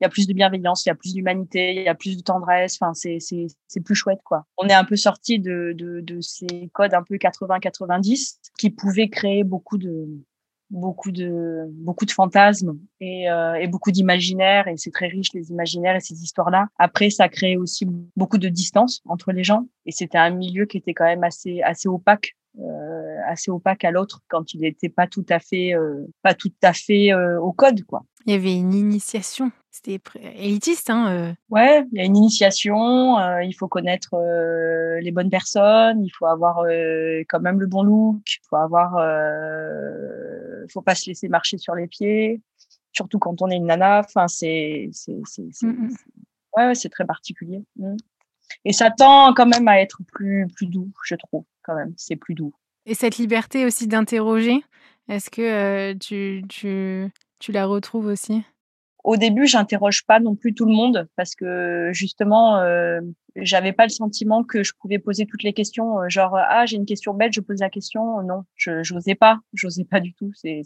il 0.00 0.04
y 0.04 0.06
a 0.06 0.08
plus 0.08 0.28
de 0.28 0.32
bienveillance, 0.32 0.86
il 0.86 0.90
y 0.90 0.92
a 0.92 0.94
plus 0.94 1.12
d'humanité, 1.12 1.74
il 1.74 1.82
y 1.82 1.88
a 1.88 1.94
plus 1.96 2.16
de 2.16 2.22
tendresse. 2.22 2.78
Enfin, 2.80 2.94
c'est 2.94 3.18
c'est 3.18 3.48
c'est 3.66 3.80
plus 3.80 3.96
chouette 3.96 4.20
quoi. 4.24 4.44
On 4.58 4.68
est 4.68 4.74
un 4.74 4.84
peu 4.84 4.96
sorti 4.96 5.40
de 5.40 5.74
de 5.76 6.02
de 6.02 6.20
ces 6.20 6.70
codes 6.72 6.94
un 6.94 7.02
peu 7.02 7.16
80-90 7.16 8.36
qui 8.60 8.70
pouvaient 8.70 9.08
créer 9.08 9.42
beaucoup 9.42 9.76
de 9.76 10.06
beaucoup 10.70 11.12
de 11.12 11.64
beaucoup 11.70 12.04
de 12.04 12.10
fantasmes 12.10 12.78
et, 13.00 13.30
euh, 13.30 13.54
et 13.54 13.68
beaucoup 13.68 13.92
d'imaginaires 13.92 14.66
et 14.68 14.76
c'est 14.76 14.90
très 14.90 15.06
riche 15.06 15.32
les 15.32 15.50
imaginaires 15.50 15.96
et 15.96 16.00
ces 16.00 16.22
histoires 16.22 16.50
là 16.50 16.66
après 16.78 17.10
ça 17.10 17.28
crée 17.28 17.56
aussi 17.56 17.86
beaucoup 18.16 18.38
de 18.38 18.48
distance 18.48 19.02
entre 19.06 19.32
les 19.32 19.44
gens 19.44 19.66
et 19.84 19.92
c'était 19.92 20.18
un 20.18 20.30
milieu 20.30 20.66
qui 20.66 20.78
était 20.78 20.94
quand 20.94 21.04
même 21.04 21.24
assez 21.24 21.62
assez 21.62 21.88
opaque 21.88 22.36
euh, 22.58 23.18
assez 23.28 23.50
opaque 23.50 23.84
à 23.84 23.90
l'autre 23.90 24.22
quand 24.28 24.54
il 24.54 24.62
n'était 24.62 24.88
pas 24.88 25.06
tout 25.06 25.26
à 25.28 25.38
fait 25.38 25.74
euh, 25.74 26.04
pas 26.22 26.34
tout 26.34 26.52
à 26.62 26.72
fait 26.72 27.12
euh, 27.12 27.40
au 27.40 27.52
code 27.52 27.84
quoi 27.84 28.02
il 28.26 28.32
y 28.32 28.36
avait 28.36 28.56
une 28.56 28.74
initiation 28.74 29.52
c'était 29.76 30.00
élitiste, 30.38 30.88
hein 30.88 31.06
euh. 31.10 31.32
Ouais, 31.50 31.84
il 31.92 31.98
y 31.98 32.00
a 32.00 32.04
une 32.06 32.16
initiation. 32.16 33.18
Euh, 33.18 33.42
il 33.42 33.52
faut 33.52 33.68
connaître 33.68 34.14
euh, 34.14 34.98
les 35.02 35.12
bonnes 35.12 35.28
personnes. 35.28 36.02
Il 36.02 36.08
faut 36.08 36.24
avoir 36.24 36.64
quand 37.28 37.40
même 37.40 37.60
le 37.60 37.66
bon 37.66 37.82
look. 37.82 38.22
Il 38.26 38.46
faut 38.48 38.56
avoir, 38.56 38.94
faut 40.70 40.82
pas 40.82 40.94
se 40.94 41.08
laisser 41.08 41.28
marcher 41.28 41.58
sur 41.58 41.74
les 41.74 41.86
pieds. 41.86 42.40
Surtout 42.92 43.18
quand 43.18 43.42
on 43.42 43.50
est 43.50 43.56
une 43.56 43.66
nana. 43.66 44.00
Enfin, 44.00 44.28
c'est, 44.28 44.88
c'est, 44.92 45.20
c'est, 45.24 45.66
mmh 45.66 45.90
ouais, 46.56 46.74
c'est 46.74 46.88
très 46.88 47.04
particulier. 47.04 47.62
Mmh. 47.76 47.96
Et 48.64 48.72
ça 48.72 48.90
tend 48.90 49.34
quand 49.34 49.46
même 49.46 49.68
à 49.68 49.80
être 49.80 50.00
plus, 50.06 50.46
plus 50.54 50.66
doux, 50.66 50.90
je 51.04 51.14
trouve, 51.16 51.44
quand 51.62 51.74
même. 51.74 51.92
C'est 51.96 52.16
plus 52.16 52.34
doux. 52.34 52.54
Et 52.86 52.94
cette 52.94 53.18
liberté 53.18 53.66
aussi 53.66 53.86
d'interroger, 53.88 54.62
est-ce 55.08 55.30
que 55.30 55.92
tu, 55.94 56.44
tu, 56.48 57.10
tu 57.38 57.52
la 57.52 57.66
retrouves 57.66 58.06
aussi? 58.06 58.44
Au 59.06 59.16
début, 59.16 59.46
j'interroge 59.46 60.04
pas 60.04 60.18
non 60.18 60.34
plus 60.34 60.52
tout 60.52 60.66
le 60.66 60.74
monde 60.74 61.08
parce 61.14 61.36
que 61.36 61.90
justement, 61.92 62.58
euh, 62.58 63.00
j'avais 63.36 63.72
pas 63.72 63.84
le 63.84 63.90
sentiment 63.90 64.42
que 64.42 64.64
je 64.64 64.72
pouvais 64.80 64.98
poser 64.98 65.26
toutes 65.26 65.44
les 65.44 65.52
questions. 65.52 66.00
Euh, 66.00 66.08
genre, 66.08 66.36
ah, 66.36 66.66
j'ai 66.66 66.76
une 66.76 66.86
question 66.86 67.14
bête, 67.14 67.32
je 67.32 67.40
pose 67.40 67.60
la 67.60 67.70
question. 67.70 68.20
Non, 68.24 68.42
je 68.56 68.82
j'osais 68.82 69.14
pas, 69.14 69.38
j'osais 69.52 69.84
pas 69.84 70.00
du 70.00 70.12
tout. 70.12 70.32
C'est, 70.34 70.62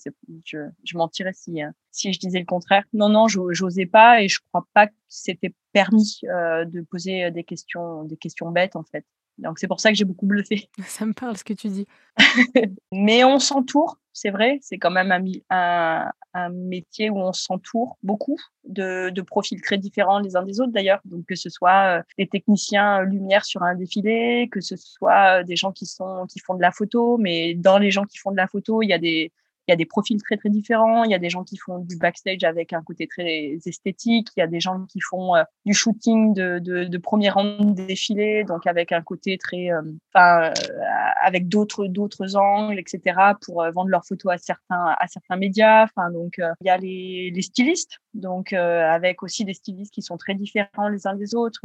je, 0.47 0.59
je 0.85 0.97
mentirais 0.97 1.35
si 1.35 1.61
hein, 1.61 1.75
si 1.91 2.15
je 2.15 2.19
disais 2.19 2.39
le 2.39 2.47
contraire. 2.47 2.85
Non, 2.95 3.11
non, 3.11 3.29
j'osais 3.29 3.85
pas 3.85 4.23
et 4.23 4.29
je 4.29 4.41
crois 4.49 4.67
pas 4.73 4.87
que 4.87 4.95
c'était 5.07 5.53
permis 5.75 6.21
euh, 6.25 6.65
de 6.65 6.81
poser 6.81 7.31
des 7.31 7.45
questions, 7.45 8.05
des 8.05 8.17
questions 8.17 8.51
bêtes 8.51 8.75
en 8.75 8.85
fait. 8.85 9.05
Donc 9.37 9.59
c'est 9.59 9.69
pour 9.69 9.81
ça 9.81 9.91
que 9.91 9.97
j'ai 9.97 10.07
beaucoup 10.07 10.27
bluffé. 10.27 10.71
Ça 10.87 11.05
me 11.05 11.13
parle 11.13 11.37
ce 11.37 11.45
que 11.45 11.53
tu 11.53 11.69
dis. 11.69 11.87
Mais 12.93 13.23
on 13.23 13.39
s'entoure, 13.39 14.00
c'est 14.13 14.31
vrai. 14.31 14.59
C'est 14.61 14.79
quand 14.79 14.91
même 14.91 15.13
un, 15.51 16.11
métier 16.53 17.11
où 17.11 17.19
on 17.19 17.33
s'entoure 17.33 17.99
beaucoup 18.03 18.39
de, 18.65 19.21
profils 19.23 19.61
très 19.61 19.79
différents 19.79 20.21
les 20.21 20.37
uns 20.37 20.43
des 20.43 20.61
autres 20.61 20.73
d'ailleurs. 20.73 21.01
Donc 21.05 21.27
que 21.27 21.35
ce 21.35 21.51
soit 21.51 21.99
euh, 21.99 22.03
des 22.19 22.27
techniciens 22.27 23.03
lumière 23.03 23.45
sur 23.45 23.63
un 23.63 23.75
défilé, 23.75 24.49
que 24.51 24.61
ce 24.61 24.77
soit 24.77 25.45
des 25.45 25.57
gens 25.57 25.73
qui 25.73 25.87
sont 25.87 26.27
qui 26.29 26.39
font 26.41 26.55
de 26.55 26.63
la 26.63 26.71
photo, 26.71 27.19
mais 27.19 27.55
dans 27.55 27.79
les 27.79 27.91
gens 27.91 28.05
qui 28.05 28.19
font 28.19 28.31
de 28.31 28.37
la 28.37 28.47
photo, 28.47 28.83
il 28.83 28.89
y 28.89 28.93
a 28.93 28.99
des 28.99 29.33
il 29.71 29.73
y 29.73 29.75
a 29.75 29.77
des 29.77 29.87
profils 29.87 30.21
très 30.21 30.37
très 30.37 30.49
différents. 30.49 31.05
Il 31.05 31.13
y 31.13 31.15
a 31.15 31.19
des 31.21 31.31
gens 31.31 31.45
qui 31.45 31.57
font 31.57 31.79
du 31.79 31.97
backstage 31.97 32.43
avec 32.43 32.73
un 32.73 32.83
côté 32.83 33.07
très 33.07 33.57
esthétique. 33.65 34.29
Il 34.37 34.41
y 34.41 34.43
a 34.43 34.49
des 34.49 34.59
gens 34.59 34.85
qui 34.87 35.01
font 35.01 35.37
euh, 35.37 35.45
du 35.65 35.75
shooting 35.75 36.35
de, 36.35 36.59
de, 36.59 36.85
de, 36.85 36.99
premier 36.99 37.31
rang 37.31 37.45
de 37.45 37.87
défilé, 37.87 38.43
donc 38.43 38.67
avec 38.67 38.91
un 38.91 39.01
côté 39.01 39.39
très, 39.39 39.71
euh, 39.71 39.83
enfin, 40.13 40.51
euh, 40.51 40.83
avec 41.23 41.47
d'autres 41.49 41.87
d'autres 41.87 42.37
angles, 42.37 42.81
etc. 42.81 43.35
pour 43.41 43.65
vendre 43.73 43.91
leurs 43.91 44.05
photos 44.05 44.33
à 44.33 44.39
certains 44.39 44.97
à 44.99 45.07
certains 45.07 45.37
médias. 45.37 45.85
Enfin, 45.85 46.11
donc 46.11 46.35
il 46.39 46.67
y 46.67 46.71
a 46.71 46.77
les, 46.77 47.31
les 47.33 47.43
stylistes, 47.43 47.99
donc 48.15 48.53
avec 48.53 49.23
aussi 49.23 49.45
des 49.45 49.55
stylistes 49.55 49.95
qui 49.95 50.03
sont 50.03 50.17
très 50.17 50.35
différents 50.35 50.89
les 50.89 51.07
uns 51.07 51.15
des 51.15 51.37
autres 51.37 51.61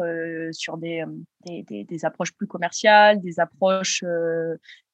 sur 0.51 0.77
des, 0.77 1.03
des, 1.45 1.63
des, 1.63 1.83
des, 1.83 2.05
approches 2.05 2.33
plus 2.33 2.47
commerciales, 2.47 3.19
des 3.21 3.39
approches 3.39 4.03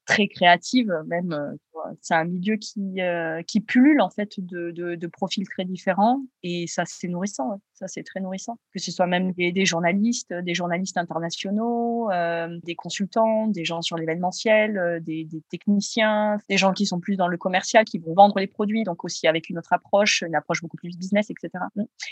très 0.06 0.28
créative 0.28 0.92
même 1.08 1.34
euh, 1.34 1.56
c'est 2.02 2.14
un 2.14 2.26
milieu 2.26 2.56
qui 2.58 3.02
euh, 3.02 3.42
qui 3.44 3.60
pullule 3.60 4.02
en 4.02 4.10
fait 4.10 4.34
de, 4.40 4.72
de, 4.72 4.96
de, 4.96 5.08
profils 5.08 5.48
très 5.48 5.66
différents 5.66 6.22
et 6.44 6.68
ça 6.68 6.84
c'est 6.86 7.08
nourrissant 7.08 7.62
ça 7.74 7.88
c'est 7.88 8.04
très 8.04 8.20
nourrissant. 8.20 8.58
Que 8.74 8.80
ce 8.80 8.92
soit 8.92 9.08
même 9.08 9.32
des, 9.34 9.52
des 9.52 9.66
journalistes 9.66 10.34
des 10.34 10.54
journalistes 10.54 10.98
internationaux 10.98 12.10
euh, 12.12 12.60
des 12.64 12.76
consultants 12.76 13.48
des 13.48 13.66
gens 13.66 13.82
sur 13.82 13.98
l'événementiel 13.98 15.02
des, 15.04 15.26
des, 15.26 15.42
techniciens 15.50 16.38
des 16.50 16.58
gens 16.58 16.74
qui 16.74 16.86
sont 16.86 17.00
plus 17.00 17.16
dans 17.16 17.28
le 17.28 17.38
commercial 17.38 17.86
qui 17.86 18.00
vont 18.00 18.14
vendre 18.14 18.40
les 18.40 18.48
produits 18.48 18.84
donc 18.84 19.04
aussi 19.04 19.28
avec 19.28 19.50
une 19.50 19.58
autre 19.58 19.74
approche 19.74 20.24
une 20.24 20.36
approche 20.36 20.62
beaucoup 20.62 20.78
plus 20.78 20.98
business 20.98 21.30
etc 21.30 21.64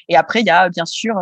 et 0.07 0.15
après 0.15 0.41
il 0.41 0.45
y 0.45 0.51
a 0.51 0.69
bien 0.69 0.85
sûr 0.85 1.15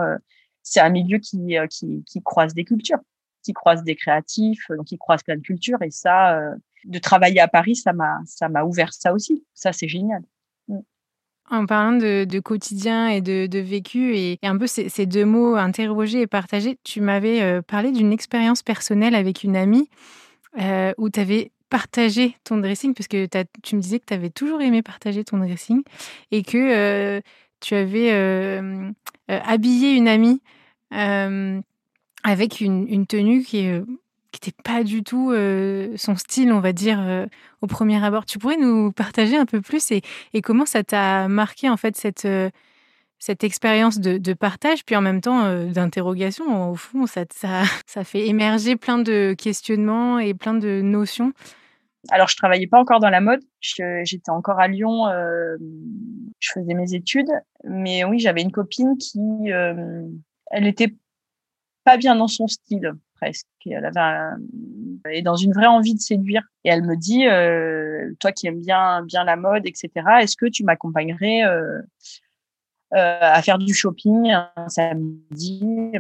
c'est 0.64 0.82
un 0.82 0.90
milieu 0.90 1.20
qui, 1.20 1.56
qui, 1.70 2.04
qui 2.06 2.22
croise 2.22 2.54
des 2.54 2.66
cultures 2.66 3.00
qui 3.48 3.54
croisent 3.54 3.84
des 3.84 3.96
créatifs, 3.96 4.66
donc 4.70 4.86
qui 4.88 4.98
croisent 4.98 5.24
plein 5.24 5.38
de 5.38 5.42
cultures. 5.42 5.82
Et 5.82 5.90
ça, 5.90 6.38
euh, 6.38 6.54
de 6.84 7.00
travailler 7.00 7.40
à 7.40 7.48
Paris, 7.48 7.78
ça 7.78 7.94
m'a, 7.94 8.20
ça 8.26 8.50
m'a 8.50 8.64
ouvert 8.64 8.92
ça 8.92 9.14
aussi. 9.14 9.46
Ça, 9.54 9.72
c'est 9.72 9.88
génial. 9.88 10.22
Mm. 10.68 10.80
En 11.50 11.66
parlant 11.66 11.98
de, 11.98 12.40
quotidien 12.42 13.08
et 13.08 13.22
de, 13.22 13.60
vécu, 13.60 14.18
et, 14.18 14.38
un 14.44 14.58
peu 14.58 14.68
ces, 14.68 15.06
deux 15.06 15.24
mots, 15.24 15.56
interroger 15.56 16.22
et 16.22 16.28
partager, 16.28 16.78
tu 16.84 17.00
m'avais 17.00 17.42
euh, 17.42 17.62
parlé 17.62 17.94
d'une 17.94 18.12
expérience 18.12 18.64
personnelle 18.64 19.16
avec 19.16 19.44
une 19.44 19.56
amie 19.56 19.90
euh, 20.60 20.92
où 20.98 21.10
tu 21.10 21.22
avais 21.22 21.54
partagé 21.70 22.36
ton 22.44 22.58
dressing, 22.58 22.94
parce 22.94 23.08
que 23.08 23.28
tu 23.64 23.78
me 23.78 23.82
disais 23.82 24.00
que 24.00 24.06
tu 24.06 24.14
avais 24.14 24.30
toujours 24.30 24.62
aimé 24.62 24.82
partager 24.82 25.24
ton 25.24 25.38
dressing, 25.38 25.84
et 26.32 26.44
que 26.44 27.22
tu 27.62 27.76
avais 27.76 28.12
habillé 29.28 29.96
une 29.96 30.08
amie 30.10 30.42
avec 32.28 32.60
une, 32.60 33.08
tenue 33.08 33.42
qui 33.42 33.64
n'était 33.64 34.54
pas 34.64 34.84
du 34.84 35.02
tout 35.02 35.34
son 35.96 36.16
style, 36.18 36.52
on 36.52 36.60
va 36.60 36.74
dire, 36.74 37.28
au 37.62 37.68
premier 37.68 38.04
abord. 38.04 38.26
Tu 38.26 38.38
pourrais 38.38 38.58
nous 38.58 38.92
partager 38.92 39.38
un 39.38 39.46
peu 39.46 39.62
plus 39.62 39.92
et, 39.92 40.02
comment 40.44 40.66
ça 40.66 40.84
t'a 40.84 41.30
marqué 41.30 41.70
en 41.70 41.78
fait 41.78 41.96
cette, 41.96 42.28
cette 43.18 43.44
expérience 43.46 44.00
de, 44.00 44.34
partage, 44.34 44.84
puis 44.84 44.98
en 44.98 45.02
même 45.02 45.22
temps 45.22 45.66
d'interrogation. 45.68 46.72
Au 46.72 46.76
fond, 46.76 47.08
ça, 47.08 47.24
ça, 47.86 48.04
fait 48.04 48.28
émerger 48.28 48.76
plein 48.76 48.98
de 48.98 49.34
questionnements 49.38 50.20
et 50.20 50.34
plein 50.34 50.54
de 50.54 50.82
notions. 50.82 51.32
Alors, 52.10 52.28
je 52.28 52.36
travaillais 52.36 52.68
pas 52.68 52.80
encore 52.80 53.00
dans 53.00 53.10
la 53.10 53.22
mode. 53.22 53.40
J'étais 53.62 54.32
encore 54.32 54.60
à 54.60 54.68
Lyon. 54.68 55.06
je 56.40 56.52
faisais 56.54 56.74
mes 56.74 56.94
études, 56.94 57.32
mais 57.64 58.04
oui, 58.04 58.20
j'avais 58.20 58.42
une 58.42 58.52
copine 58.52 58.98
qui, 58.98 59.50
elle 59.50 60.68
était 60.68 60.94
pas 61.88 61.96
bien 61.96 62.18
dans 62.18 62.28
son 62.28 62.48
style 62.48 62.92
presque. 63.16 63.48
Elle 63.66 63.86
avait 63.86 63.98
un, 63.98 64.38
et 65.10 65.22
dans 65.22 65.38
une 65.38 65.54
vraie 65.54 65.68
envie 65.68 65.96
de 65.96 66.02
séduire. 66.02 66.44
Et 66.66 66.70
elle 66.70 66.84
me 66.84 66.98
dit, 66.98 67.26
euh, 67.26 68.14
toi 68.20 68.34
qui 68.34 68.48
aimes 68.48 68.60
bien 68.60 69.04
bien 69.04 69.24
la 69.24 69.38
mode, 69.38 69.66
etc. 69.66 69.90
Est-ce 70.20 70.36
que 70.36 70.48
tu 70.48 70.66
m'accompagnerais 70.66 71.46
euh, 71.46 71.80
euh, 72.94 73.20
à 73.22 73.42
faire 73.42 73.58
du 73.58 73.74
shopping 73.74 74.32
un 74.32 74.68
samedi? 74.68 75.94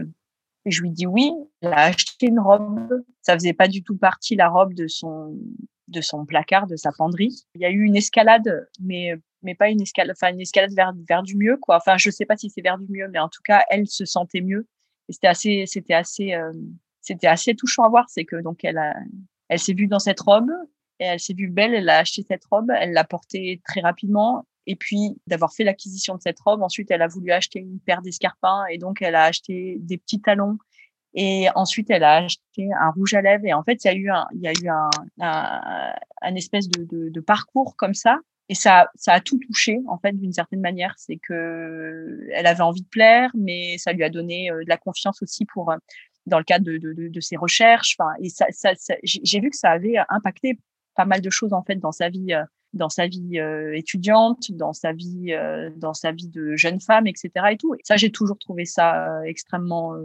Et 0.65 0.71
je 0.71 0.81
lui 0.81 0.91
dis 0.91 1.07
oui. 1.07 1.31
Elle 1.61 1.71
a 1.71 1.85
acheté 1.85 2.27
une 2.27 2.41
robe. 2.41 3.05
Ça 3.21 3.35
faisait 3.35 3.53
pas 3.53 3.69
du 3.69 3.81
tout 3.81 3.95
partie 3.95 4.35
la 4.35 4.49
robe 4.49 4.73
de 4.73 4.87
son 4.87 5.39
de 5.87 6.01
son 6.01 6.25
placard, 6.25 6.67
de 6.67 6.75
sa 6.75 6.91
penderie. 6.91 7.45
Il 7.55 7.61
y 7.61 7.65
a 7.65 7.69
eu 7.69 7.83
une 7.83 7.95
escalade, 7.95 8.67
mais 8.81 9.13
mais 9.41 9.55
pas 9.55 9.69
une 9.69 9.81
escalade, 9.81 10.17
enfin 10.19 10.33
une 10.33 10.41
escalade 10.41 10.73
vers 10.75 10.91
vers 11.07 11.23
du 11.23 11.37
mieux 11.37 11.55
quoi. 11.55 11.77
Enfin 11.77 11.95
je 11.97 12.09
sais 12.09 12.25
pas 12.25 12.35
si 12.35 12.49
c'est 12.49 12.61
vers 12.61 12.77
du 12.77 12.87
mieux, 12.89 13.07
mais 13.07 13.19
en 13.19 13.29
tout 13.29 13.41
cas 13.41 13.63
elle 13.69 13.87
se 13.87 14.03
sentait 14.03 14.41
mieux 14.41 14.67
c'était 15.09 15.27
assez, 15.27 15.63
c'était 15.67 15.93
assez, 15.93 16.33
euh, 16.33 16.51
c'était 17.01 17.27
assez 17.27 17.55
touchant 17.55 17.83
à 17.83 17.89
voir. 17.89 18.05
C'est 18.09 18.25
que 18.25 18.41
donc 18.41 18.63
elle 18.63 18.77
a, 18.77 18.95
elle 19.49 19.59
s'est 19.59 19.73
vue 19.73 19.87
dans 19.87 19.99
cette 19.99 20.19
robe 20.19 20.49
et 20.99 21.05
elle 21.05 21.19
s'est 21.19 21.33
vue 21.33 21.49
belle. 21.49 21.73
Elle 21.73 21.89
a 21.89 21.99
acheté 21.99 22.23
cette 22.27 22.45
robe, 22.45 22.71
elle 22.71 22.93
l'a 22.93 23.03
portée 23.03 23.61
très 23.65 23.81
rapidement. 23.81 24.45
Et 24.65 24.75
puis 24.75 25.17
d'avoir 25.27 25.53
fait 25.53 25.63
l'acquisition 25.63 26.15
de 26.15 26.21
cette 26.21 26.39
robe, 26.39 26.61
ensuite 26.61 26.91
elle 26.91 27.01
a 27.01 27.07
voulu 27.07 27.31
acheter 27.31 27.59
une 27.59 27.79
paire 27.79 28.01
d'escarpins 28.01 28.65
et 28.69 28.77
donc 28.77 29.01
elle 29.01 29.15
a 29.15 29.23
acheté 29.23 29.77
des 29.79 29.97
petits 29.97 30.21
talons. 30.21 30.57
Et 31.19 31.47
ensuite, 31.55 31.89
elle 31.89 32.03
a 32.03 32.17
acheté 32.17 32.69
un 32.79 32.91
rouge 32.91 33.15
à 33.15 33.21
lèvres. 33.21 33.45
Et 33.45 33.53
en 33.53 33.63
fait, 33.63 33.83
il 33.83 33.87
y 33.87 33.89
a 33.89 33.93
eu 33.95 34.09
un, 34.09 34.27
il 34.35 34.41
y 34.41 34.47
a 34.47 34.51
eu 34.51 34.67
un, 34.69 34.89
un, 35.19 35.93
un 36.21 36.35
espèce 36.35 36.69
de, 36.69 36.83
de, 36.83 37.09
de, 37.09 37.19
parcours 37.21 37.75
comme 37.75 37.95
ça 37.95 38.19
et 38.49 38.55
ça, 38.55 38.89
ça 38.95 39.13
a 39.13 39.19
tout 39.19 39.39
touché 39.39 39.79
en 39.87 39.97
fait 39.97 40.13
d'une 40.13 40.31
certaine 40.31 40.61
manière. 40.61 40.93
C'est 40.97 41.17
que 41.17 42.27
elle 42.31 42.47
avait 42.47 42.61
envie 42.61 42.81
de 42.81 42.87
plaire, 42.87 43.29
mais 43.33 43.77
ça 43.77 43.91
lui 43.91 44.03
a 44.03 44.09
donné 44.09 44.51
euh, 44.51 44.63
de 44.63 44.69
la 44.69 44.77
confiance 44.77 45.21
aussi 45.21 45.45
pour 45.45 45.71
euh, 45.71 45.77
dans 46.25 46.37
le 46.37 46.43
cadre 46.43 46.65
de, 46.65 46.77
de, 46.77 47.07
de, 47.07 47.19
ses 47.19 47.35
recherches. 47.35 47.95
Enfin, 47.99 48.11
et 48.21 48.29
ça, 48.29 48.45
ça, 48.51 48.73
ça 48.75 48.95
j'ai 49.03 49.39
vu 49.39 49.49
que 49.49 49.57
ça 49.57 49.71
avait 49.71 49.95
impacté 50.09 50.59
pas 50.95 51.05
mal 51.05 51.21
de 51.21 51.29
choses 51.29 51.53
en 51.53 51.63
fait 51.63 51.75
dans 51.75 51.91
sa 51.91 52.09
vie, 52.09 52.33
euh, 52.33 52.43
dans 52.73 52.89
sa 52.89 53.07
vie 53.07 53.39
étudiante, 53.73 54.51
dans 54.51 54.73
sa 54.73 54.91
vie, 54.91 55.33
dans 55.77 55.93
sa 55.93 56.11
vie 56.11 56.27
de 56.27 56.55
jeune 56.57 56.81
femme, 56.81 57.07
etc. 57.07 57.31
Et 57.51 57.57
tout. 57.57 57.73
Et 57.75 57.79
ça, 57.83 57.95
j'ai 57.95 58.11
toujours 58.11 58.37
trouvé 58.37 58.65
ça 58.65 59.21
extrêmement 59.25 59.95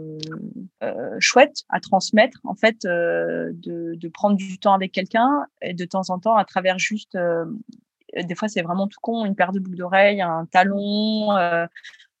chouette 1.19 1.63
à 1.69 1.81
transmettre 1.81 2.39
en 2.45 2.55
fait, 2.55 2.83
de, 2.83 3.51
de 3.53 4.07
prendre 4.07 4.37
du 4.37 4.57
temps 4.59 4.73
avec 4.73 4.93
quelqu'un 4.93 5.45
et 5.61 5.73
de 5.73 5.85
temps 5.85 6.09
en 6.09 6.19
temps 6.19 6.37
à 6.37 6.45
travers 6.45 6.79
juste 6.79 7.15
euh, 7.15 7.45
des 8.21 8.35
fois, 8.35 8.47
c'est 8.47 8.61
vraiment 8.61 8.87
tout 8.87 8.99
con, 9.01 9.25
une 9.25 9.35
paire 9.35 9.51
de 9.51 9.59
boucles 9.59 9.77
d'oreilles, 9.77 10.21
un 10.21 10.45
talon, 10.45 11.35
euh, 11.35 11.65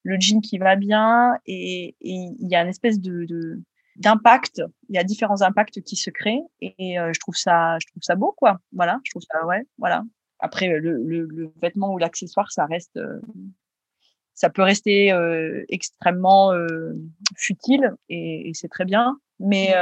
le 0.03 0.17
jean 0.19 0.41
qui 0.41 0.57
va 0.57 0.75
bien. 0.75 1.37
Et 1.45 1.95
il 2.01 2.47
y 2.47 2.55
a 2.55 2.61
une 2.61 2.69
espèce 2.69 2.99
de, 2.99 3.61
d'impact. 3.95 4.61
Il 4.89 4.95
y 4.95 4.99
a 4.99 5.03
différents 5.03 5.41
impacts 5.41 5.81
qui 5.81 5.95
se 5.95 6.09
créent 6.09 6.43
et 6.61 6.99
euh, 6.99 7.11
je 7.13 7.19
trouve 7.19 7.35
ça, 7.35 7.77
je 7.79 7.87
trouve 7.87 8.03
ça 8.03 8.15
beau, 8.15 8.33
quoi. 8.35 8.59
Voilà, 8.71 8.99
je 9.03 9.11
trouve 9.11 9.23
ça, 9.31 9.45
ouais, 9.45 9.63
voilà. 9.77 10.03
Après, 10.39 10.67
le, 10.67 10.79
le, 11.03 11.53
vêtement 11.61 11.93
ou 11.93 11.97
l'accessoire, 11.97 12.51
ça 12.51 12.65
reste, 12.65 12.99
ça 14.33 14.49
peut 14.49 14.63
rester 14.63 15.15
extrêmement 15.69 16.51
futile 17.37 17.93
et, 18.09 18.49
et 18.49 18.53
c'est 18.53 18.67
très 18.67 18.83
bien. 18.83 19.17
Mais 19.39 19.73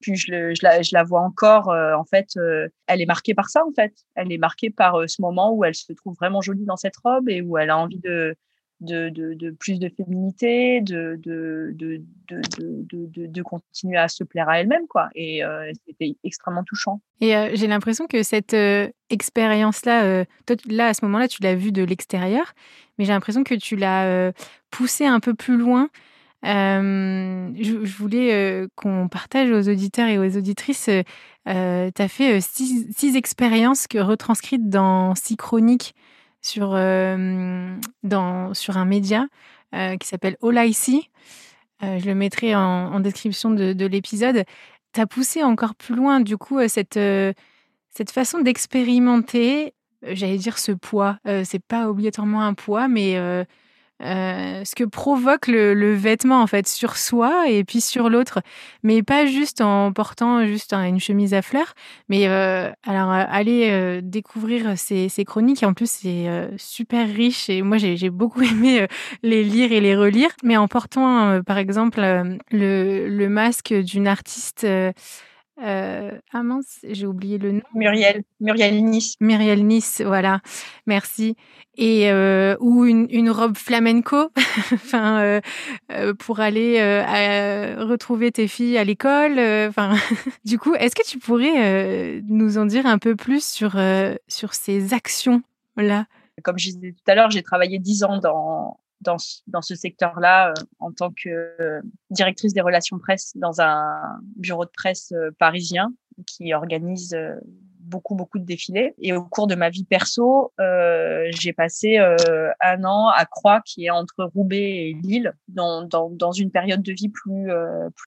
puis 0.00 0.16
je, 0.16 0.92
la, 0.92 1.04
vois 1.04 1.20
encore, 1.20 1.70
euh, 1.70 1.94
en 1.94 2.04
fait, 2.04 2.30
euh, 2.36 2.68
elle 2.86 3.02
est 3.02 3.06
marquée 3.06 3.34
par 3.34 3.48
ça, 3.48 3.64
en 3.64 3.72
fait. 3.72 3.92
Elle 4.14 4.32
est 4.32 4.38
marquée 4.38 4.70
par 4.70 4.96
euh, 4.96 5.06
ce 5.06 5.20
moment 5.20 5.52
où 5.52 5.64
elle 5.64 5.74
se 5.74 5.92
trouve 5.92 6.14
vraiment 6.14 6.40
jolie 6.40 6.64
dans 6.64 6.76
cette 6.76 6.96
robe 6.96 7.28
et 7.28 7.42
où 7.42 7.58
elle 7.58 7.70
a 7.70 7.76
envie 7.76 8.00
de, 8.00 8.36
plus 9.58 9.78
de 9.78 9.90
féminité, 9.90 10.80
de, 10.80 11.20
de, 11.22 13.42
continuer 13.42 13.98
à 13.98 14.08
se 14.08 14.24
plaire 14.24 14.48
à 14.48 14.60
elle-même, 14.60 14.86
quoi. 14.88 15.10
Et 15.14 15.42
c'était 15.86 16.16
extrêmement 16.24 16.64
touchant. 16.64 17.00
Et 17.20 17.34
j'ai 17.54 17.66
l'impression 17.66 18.06
que 18.06 18.22
cette 18.22 18.56
expérience-là, 19.10 20.24
toi, 20.46 20.56
là, 20.66 20.86
à 20.86 20.94
ce 20.94 21.04
moment-là, 21.04 21.28
tu 21.28 21.42
l'as 21.42 21.54
vue 21.54 21.72
de 21.72 21.82
l'extérieur, 21.82 22.54
mais 22.96 23.04
j'ai 23.04 23.12
l'impression 23.12 23.44
que 23.44 23.54
tu 23.54 23.76
l'as 23.76 24.32
poussée 24.70 25.04
un 25.04 25.20
peu 25.20 25.34
plus 25.34 25.58
loin 25.58 25.90
je, 26.42 27.96
voulais 27.98 28.66
qu'on 28.74 29.08
partage 29.08 29.50
aux 29.50 29.68
auditeurs 29.68 30.08
et 30.08 30.18
aux 30.18 30.36
auditrices. 30.36 30.88
tu 31.46 31.50
as 31.50 32.08
fait 32.08 32.40
six, 32.40 33.16
expériences 33.16 33.86
que, 33.86 33.98
retranscrites 33.98 34.68
dans 34.68 35.14
six 35.14 35.36
chroniques 35.36 35.94
sur, 36.42 36.70
dans, 36.70 38.54
sur 38.54 38.76
un 38.76 38.84
média 38.84 39.26
qui 39.72 40.06
s'appelle 40.06 40.36
See. 40.72 41.10
je 41.82 42.06
le 42.06 42.14
mettrai 42.14 42.54
en, 42.54 43.00
description 43.00 43.50
de, 43.50 43.72
de 43.72 43.86
l'épisode. 43.86 44.44
Tu 44.92 45.00
as 45.00 45.06
poussé 45.06 45.42
encore 45.42 45.74
plus 45.74 45.94
loin, 45.94 46.20
du 46.20 46.36
coup, 46.36 46.66
cette, 46.68 46.98
cette 47.90 48.10
façon 48.10 48.40
d'expérimenter 48.40 49.74
j'allais 50.02 50.38
dire 50.38 50.58
ce 50.58 50.72
poids. 50.72 51.18
c'est 51.44 51.62
pas 51.62 51.88
obligatoirement 51.88 52.42
un 52.42 52.54
poids, 52.54 52.88
mais 52.88 53.16
ce 54.00 54.74
que 54.74 54.84
provoque 54.84 55.46
le, 55.46 55.94
vêtement 55.94 56.42
en 56.42 56.46
fait 56.46 56.66
sur 56.66 56.96
soi 56.96 57.48
et 57.48 57.64
puis 57.64 57.80
sur 57.80 58.08
l'autre, 58.08 58.40
mais 58.82 59.02
pas 59.02 59.26
juste 59.26 59.60
en 59.60 59.92
portant 59.92 60.46
juste 60.46 60.72
une 60.72 61.00
chemise 61.00 61.34
à 61.34 61.42
fleurs. 61.42 61.74
Mais 62.08 62.26
alors 62.26 63.10
allez 63.10 64.00
découvrir 64.02 64.78
ces, 64.78 65.10
chroniques. 65.26 65.62
En 65.62 65.74
plus, 65.74 65.90
c'est 65.90 66.26
super 66.56 67.08
riche 67.08 67.48
et 67.48 67.62
moi 67.62 67.76
j'ai 67.78 68.10
beaucoup 68.10 68.42
aimé 68.50 68.86
les 69.22 69.44
lire 69.44 69.72
et 69.72 69.80
les 69.80 69.96
relire. 69.96 70.30
Mais 70.42 70.56
en 70.56 70.68
portant 70.68 71.42
par 71.42 71.58
exemple 71.58 72.00
le, 72.50 73.08
le 73.08 73.28
masque 73.28 73.74
d'une 73.74 74.08
artiste 74.08 74.66
euh, 75.62 76.18
ah 76.32 76.42
mince, 76.42 76.78
j'ai 76.88 77.06
oublié 77.06 77.38
le 77.38 77.52
nom. 77.52 77.62
Muriel, 77.74 78.22
Muriel 78.40 78.84
Nice. 78.84 79.14
Muriel 79.20 79.66
Nice, 79.66 80.02
voilà, 80.04 80.40
merci. 80.86 81.36
Et 81.76 82.10
euh, 82.10 82.56
ou 82.60 82.84
une, 82.84 83.06
une, 83.10 83.30
robe 83.30 83.56
flamenco, 83.56 84.30
enfin 84.72 85.20
euh, 85.20 85.40
euh 85.92 86.14
pour 86.14 86.40
aller 86.40 86.80
retrouver 87.78 88.32
tes 88.32 88.48
filles 88.48 88.78
à 88.78 88.84
l'école. 88.84 89.38
Enfin, 89.68 89.94
du 90.44 90.58
coup, 90.58 90.74
est-ce 90.74 90.94
que 90.94 91.06
tu 91.06 91.18
pourrais 91.18 92.20
nous 92.28 92.58
en 92.58 92.66
dire 92.66 92.86
un 92.86 92.98
peu 92.98 93.16
plus 93.16 93.44
sur 93.44 93.78
sur 94.28 94.54
ces 94.54 94.94
actions 94.94 95.42
là 95.76 96.06
Comme 96.42 96.58
je 96.58 96.70
disais 96.70 96.92
tout 96.92 97.10
à 97.10 97.14
l'heure, 97.14 97.30
j'ai 97.30 97.42
travaillé 97.42 97.78
dix 97.78 98.02
ans 98.04 98.18
dans 98.18 98.78
dans, 99.00 99.16
dans 99.46 99.62
ce 99.62 99.74
secteur-là 99.74 100.50
euh, 100.50 100.54
en 100.78 100.92
tant 100.92 101.10
que 101.10 101.54
euh, 101.60 101.80
directrice 102.10 102.52
des 102.52 102.60
relations 102.60 102.98
presse 102.98 103.32
dans 103.36 103.60
un 103.60 104.20
bureau 104.36 104.64
de 104.64 104.70
presse 104.70 105.12
euh, 105.12 105.30
parisien 105.38 105.92
qui 106.26 106.52
organise 106.52 107.16
beaucoup 107.78 108.14
beaucoup 108.14 108.38
de 108.38 108.44
défilés. 108.44 108.94
Et 108.98 109.14
au 109.14 109.24
cours 109.24 109.46
de 109.46 109.54
ma 109.54 109.70
vie 109.70 109.84
perso 109.84 110.52
j'ai 110.58 111.54
passé 111.54 111.96
un 111.96 112.84
an 112.84 113.08
à 113.08 113.24
Croix 113.24 113.62
qui 113.64 113.86
est 113.86 113.90
entre 113.90 114.24
Roubaix 114.24 114.88
et 114.88 114.96
Lille 115.02 115.32
dans, 115.48 115.82
dans, 115.82 116.10
dans 116.10 116.32
une 116.32 116.50
période 116.50 116.82
de 116.82 116.92
vie 116.92 117.08
plus 117.08 117.48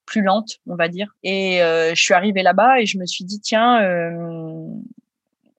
plus 0.05 0.21
lente 0.21 0.59
on 0.67 0.75
va 0.75 0.89
dire. 0.89 1.15
Et 1.23 1.57
je 1.59 2.00
suis 2.00 2.13
arrivée 2.13 2.43
là-bas 2.43 2.81
et 2.81 2.85
je 2.85 3.00
me 3.00 3.07
suis 3.07 3.25
dit 3.25 3.39
tiens 3.39 3.79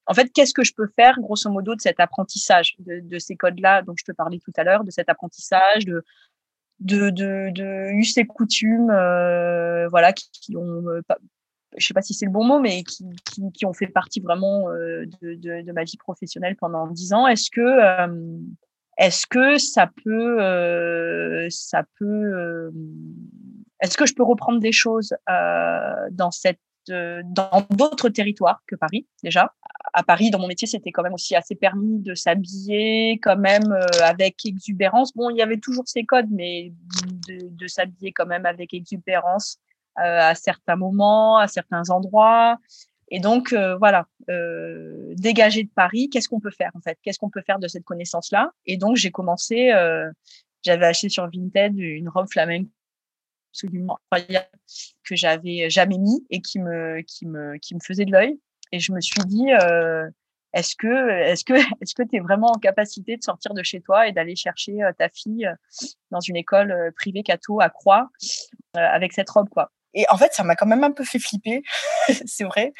en 0.06 0.14
fait, 0.14 0.30
qu'est-ce 0.32 0.52
que 0.52 0.64
je 0.64 0.74
peux 0.74 0.88
faire, 0.96 1.18
grosso 1.20 1.50
modo, 1.50 1.74
de 1.74 1.80
cet 1.80 1.98
apprentissage, 2.00 2.76
de, 2.78 3.18
ces 3.18 3.36
codes-là 3.36 3.82
dont 3.82 3.94
je 3.96 4.04
te 4.04 4.12
parlais 4.12 4.38
tout 4.38 4.52
à 4.56 4.64
l'heure, 4.64 4.84
de 4.84 4.90
cet 4.90 5.08
apprentissage, 5.08 5.86
de 5.86 6.04
de 6.80 7.90
us 7.92 8.16
et 8.18 8.26
coutumes, 8.26 8.90
euh, 8.90 9.88
voilà, 9.88 10.12
qui, 10.12 10.56
ont, 10.56 10.88
euh, 10.88 11.00
sais 11.78 11.94
pas 11.94 12.02
si 12.02 12.14
c'est 12.14 12.26
le 12.26 12.32
bon 12.32 12.44
mot, 12.44 12.60
mais 12.60 12.82
qui, 12.82 13.66
ont 13.66 13.72
fait 13.72 13.86
partie 13.86 14.20
vraiment 14.20 14.68
euh, 14.70 15.06
de, 15.22 15.72
ma 15.72 15.84
vie 15.84 15.96
professionnelle 15.96 16.56
pendant 16.56 16.86
dix 16.88 17.12
ans. 17.12 17.26
Est-ce 17.26 17.50
que 17.50 18.40
est-ce 18.96 19.26
que 19.26 19.58
ça 19.58 19.90
peut 20.04 21.48
ça 21.50 21.84
peut 21.98 22.70
est-ce 23.80 23.96
que 23.96 24.06
je 24.06 24.14
peux 24.14 24.22
reprendre 24.22 24.60
des 24.60 24.72
choses 24.72 25.14
dans 26.10 26.30
cette 26.30 26.60
dans 26.88 27.66
d'autres 27.70 28.08
territoires 28.08 28.62
que 28.66 28.76
Paris 28.76 29.06
déjà. 29.22 29.52
À 29.92 30.02
Paris, 30.02 30.30
dans 30.30 30.38
mon 30.38 30.48
métier, 30.48 30.66
c'était 30.66 30.90
quand 30.90 31.02
même 31.02 31.14
aussi 31.14 31.36
assez 31.36 31.54
permis 31.54 32.00
de 32.00 32.14
s'habiller 32.14 33.18
quand 33.22 33.36
même 33.36 33.70
euh, 33.70 33.86
avec 34.02 34.44
exubérance. 34.44 35.14
Bon, 35.14 35.30
il 35.30 35.36
y 35.36 35.42
avait 35.42 35.58
toujours 35.58 35.86
ces 35.86 36.04
codes, 36.04 36.30
mais 36.30 36.72
de, 37.28 37.66
s'habiller 37.66 38.12
quand 38.12 38.26
même 38.26 38.46
avec 38.46 38.74
exubérance 38.74 39.58
euh, 39.98 40.20
à 40.20 40.34
certains 40.34 40.76
moments, 40.76 41.38
à 41.38 41.46
certains 41.48 41.90
endroits. 41.90 42.58
Et 43.08 43.20
donc 43.20 43.52
euh, 43.52 43.76
voilà, 43.76 44.06
dégager 45.16 45.64
de 45.64 45.70
Paris, 45.74 46.08
qu'est-ce 46.10 46.28
qu'on 46.28 46.40
peut 46.40 46.50
faire 46.50 46.70
en 46.74 46.80
fait? 46.80 46.98
Qu'est-ce 47.02 47.18
qu'on 47.18 47.30
peut 47.30 47.42
faire 47.46 47.58
de 47.58 47.68
cette 47.68 47.84
connaissance-là? 47.84 48.50
Et 48.66 48.76
donc 48.76 48.96
j'ai 48.96 49.10
commencé, 49.10 49.70
j'avais 50.62 50.86
acheté 50.86 51.08
sur 51.08 51.28
Vinted 51.30 51.78
une 51.78 52.08
robe 52.08 52.28
flamenco 52.28 52.70
absolument 53.54 53.98
incroyable 54.10 54.48
que 55.08 55.14
j'avais 55.14 55.70
jamais 55.70 55.98
mis 55.98 56.26
et 56.30 56.40
qui 56.40 56.58
me 56.58 57.02
faisait 57.82 58.04
de 58.04 58.12
l'œil. 58.12 58.38
Et 58.74 58.80
je 58.80 58.92
me 58.92 59.00
suis 59.00 59.20
dit 59.26 59.52
euh, 59.52 60.10
est-ce 60.52 60.74
que 60.74 61.10
est-ce 61.10 61.44
que 61.44 61.54
est-ce 61.80 61.94
tu 61.94 62.16
es 62.16 62.20
vraiment 62.20 62.48
en 62.48 62.58
capacité 62.58 63.16
de 63.16 63.22
sortir 63.22 63.54
de 63.54 63.62
chez 63.62 63.80
toi 63.80 64.08
et 64.08 64.12
d'aller 64.12 64.34
chercher 64.34 64.82
euh, 64.82 64.90
ta 64.98 65.08
fille 65.08 65.46
euh, 65.46 65.54
dans 66.10 66.18
une 66.18 66.34
école 66.34 66.92
privée 66.96 67.22
catho 67.22 67.60
à 67.60 67.70
Croix 67.70 68.10
avec 68.74 69.12
cette 69.12 69.30
robe 69.30 69.48
quoi? 69.48 69.70
Et 69.94 70.04
en 70.10 70.16
fait 70.16 70.32
ça 70.32 70.42
m'a 70.42 70.56
quand 70.56 70.66
même 70.66 70.82
un 70.82 70.90
peu 70.90 71.04
fait 71.04 71.20
flipper 71.20 71.62
c'est 72.26 72.44
vrai 72.44 72.72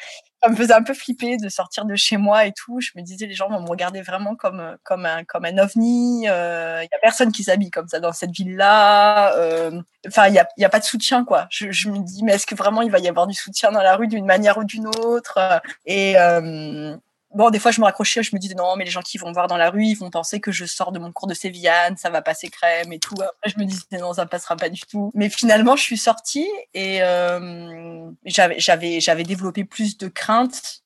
ça 0.45 0.51
me 0.51 0.55
faisait 0.55 0.73
un 0.73 0.83
peu 0.83 0.93
flipper 0.93 1.37
de 1.37 1.49
sortir 1.49 1.85
de 1.85 1.95
chez 1.95 2.17
moi 2.17 2.45
et 2.45 2.51
tout. 2.51 2.79
Je 2.79 2.91
me 2.95 3.01
disais, 3.01 3.25
les 3.25 3.33
gens 3.33 3.49
vont 3.49 3.61
me 3.61 3.67
regarder 3.67 4.01
vraiment 4.01 4.35
comme 4.35 4.77
comme 4.83 5.05
un 5.05 5.23
comme 5.23 5.45
un 5.45 5.57
ovni. 5.57 6.23
Il 6.23 6.29
euh, 6.29 6.83
y 6.83 6.95
a 6.95 6.99
personne 7.01 7.31
qui 7.31 7.43
s'habille 7.43 7.71
comme 7.71 7.87
ça 7.87 7.99
dans 7.99 8.11
cette 8.11 8.31
ville-là. 8.31 9.35
Euh, 9.37 9.81
enfin, 10.07 10.27
il 10.27 10.35
y 10.35 10.39
a 10.39 10.47
a 10.65 10.69
pas 10.69 10.79
de 10.79 10.85
soutien 10.85 11.25
quoi. 11.25 11.47
Je, 11.49 11.71
je 11.71 11.89
me 11.89 11.99
dis, 11.99 12.23
mais 12.23 12.33
est-ce 12.33 12.45
que 12.45 12.55
vraiment 12.55 12.81
il 12.83 12.91
va 12.91 12.99
y 12.99 13.07
avoir 13.07 13.25
du 13.27 13.33
soutien 13.33 13.71
dans 13.71 13.81
la 13.81 13.95
rue 13.95 14.07
d'une 14.07 14.25
manière 14.25 14.57
ou 14.59 14.63
d'une 14.63 14.87
autre? 14.87 15.39
Et 15.85 16.15
euh, 16.17 16.95
bon, 17.35 17.49
des 17.49 17.59
fois, 17.59 17.71
je 17.71 17.79
me 17.79 17.85
raccrochais, 17.85 18.23
je 18.23 18.33
me 18.33 18.39
disais 18.39 18.55
non, 18.55 18.75
mais 18.75 18.85
les 18.85 18.91
gens 18.91 19.01
qui 19.01 19.17
vont 19.17 19.31
voir 19.31 19.47
dans 19.47 19.57
la 19.57 19.69
rue, 19.69 19.85
ils 19.85 19.95
vont 19.95 20.09
penser 20.09 20.39
que 20.39 20.51
je 20.51 20.65
sors 20.65 20.91
de 20.91 20.99
mon 20.99 21.11
cours 21.11 21.27
de 21.27 21.33
sévillane, 21.33 21.97
ça 21.97 22.09
va 22.09 22.21
passer 22.21 22.49
crème 22.49 22.91
et 22.91 22.99
tout. 22.99 23.15
Après, 23.15 23.51
je 23.55 23.59
me 23.59 23.65
disais 23.65 23.83
non, 23.99 24.13
ça 24.13 24.25
passera 24.25 24.55
pas 24.55 24.69
du 24.69 24.81
tout. 24.81 25.11
Mais 25.13 25.29
finalement, 25.29 25.75
je 25.75 25.83
suis 25.83 25.97
sortie 25.97 26.47
et 26.73 27.03
euh, 27.03 28.09
j'avais, 28.25 29.23
développé 29.23 29.65
plus 29.65 29.97
de 29.97 30.07
craintes 30.07 30.81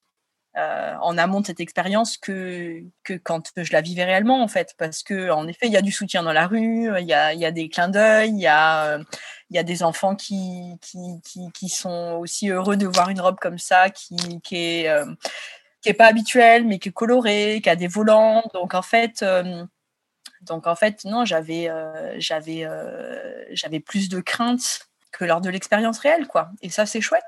euh, 0.57 0.95
en 1.01 1.17
amont 1.17 1.41
de 1.41 1.45
cette 1.45 1.59
expérience 1.59 2.17
que 2.17 2.81
que 3.03 3.13
quand 3.13 3.51
je 3.55 3.71
la 3.71 3.81
vivais 3.81 4.03
réellement 4.03 4.41
en 4.41 4.47
fait, 4.47 4.73
parce 4.77 5.03
que 5.03 5.29
en 5.29 5.47
effet, 5.47 5.67
il 5.67 5.71
y 5.71 5.77
a 5.77 5.81
du 5.81 5.91
soutien 5.91 6.23
dans 6.23 6.33
la 6.33 6.47
rue, 6.47 6.89
il 6.99 7.05
y 7.05 7.13
a, 7.13 7.51
des 7.51 7.69
clins 7.69 7.89
d'œil, 7.89 8.31
il 8.31 8.39
y 8.39 8.47
a 8.47 8.99
a 9.57 9.63
des 9.63 9.83
enfants 9.83 10.15
qui, 10.15 10.77
sont 11.69 12.17
aussi 12.19 12.49
heureux 12.49 12.77
de 12.77 12.87
voir 12.87 13.09
une 13.09 13.21
robe 13.21 13.37
comme 13.39 13.57
ça, 13.57 13.89
qui, 13.89 14.15
est, 14.51 14.89
euh, 14.89 15.05
qui 15.81 15.89
est 15.89 15.93
pas 15.93 16.07
habituel, 16.07 16.65
mais 16.65 16.79
qui 16.79 16.89
est 16.89 16.93
coloré, 16.93 17.61
qui 17.63 17.69
a 17.69 17.75
des 17.75 17.87
volants. 17.87 18.43
Donc 18.53 18.73
en 18.73 18.81
fait, 18.81 19.23
euh, 19.23 19.63
donc 20.41 20.67
en 20.67 20.75
fait, 20.75 21.05
non, 21.05 21.25
j'avais, 21.25 21.69
euh, 21.69 22.15
j'avais, 22.19 22.65
euh, 22.65 23.43
j'avais 23.51 23.79
plus 23.79 24.09
de 24.09 24.19
crainte 24.19 24.89
que 25.11 25.25
lors 25.25 25.41
de 25.41 25.49
l'expérience 25.49 25.99
réelle, 25.99 26.27
quoi. 26.27 26.51
Et 26.61 26.69
ça, 26.69 26.85
c'est 26.85 27.01
chouette. 27.01 27.23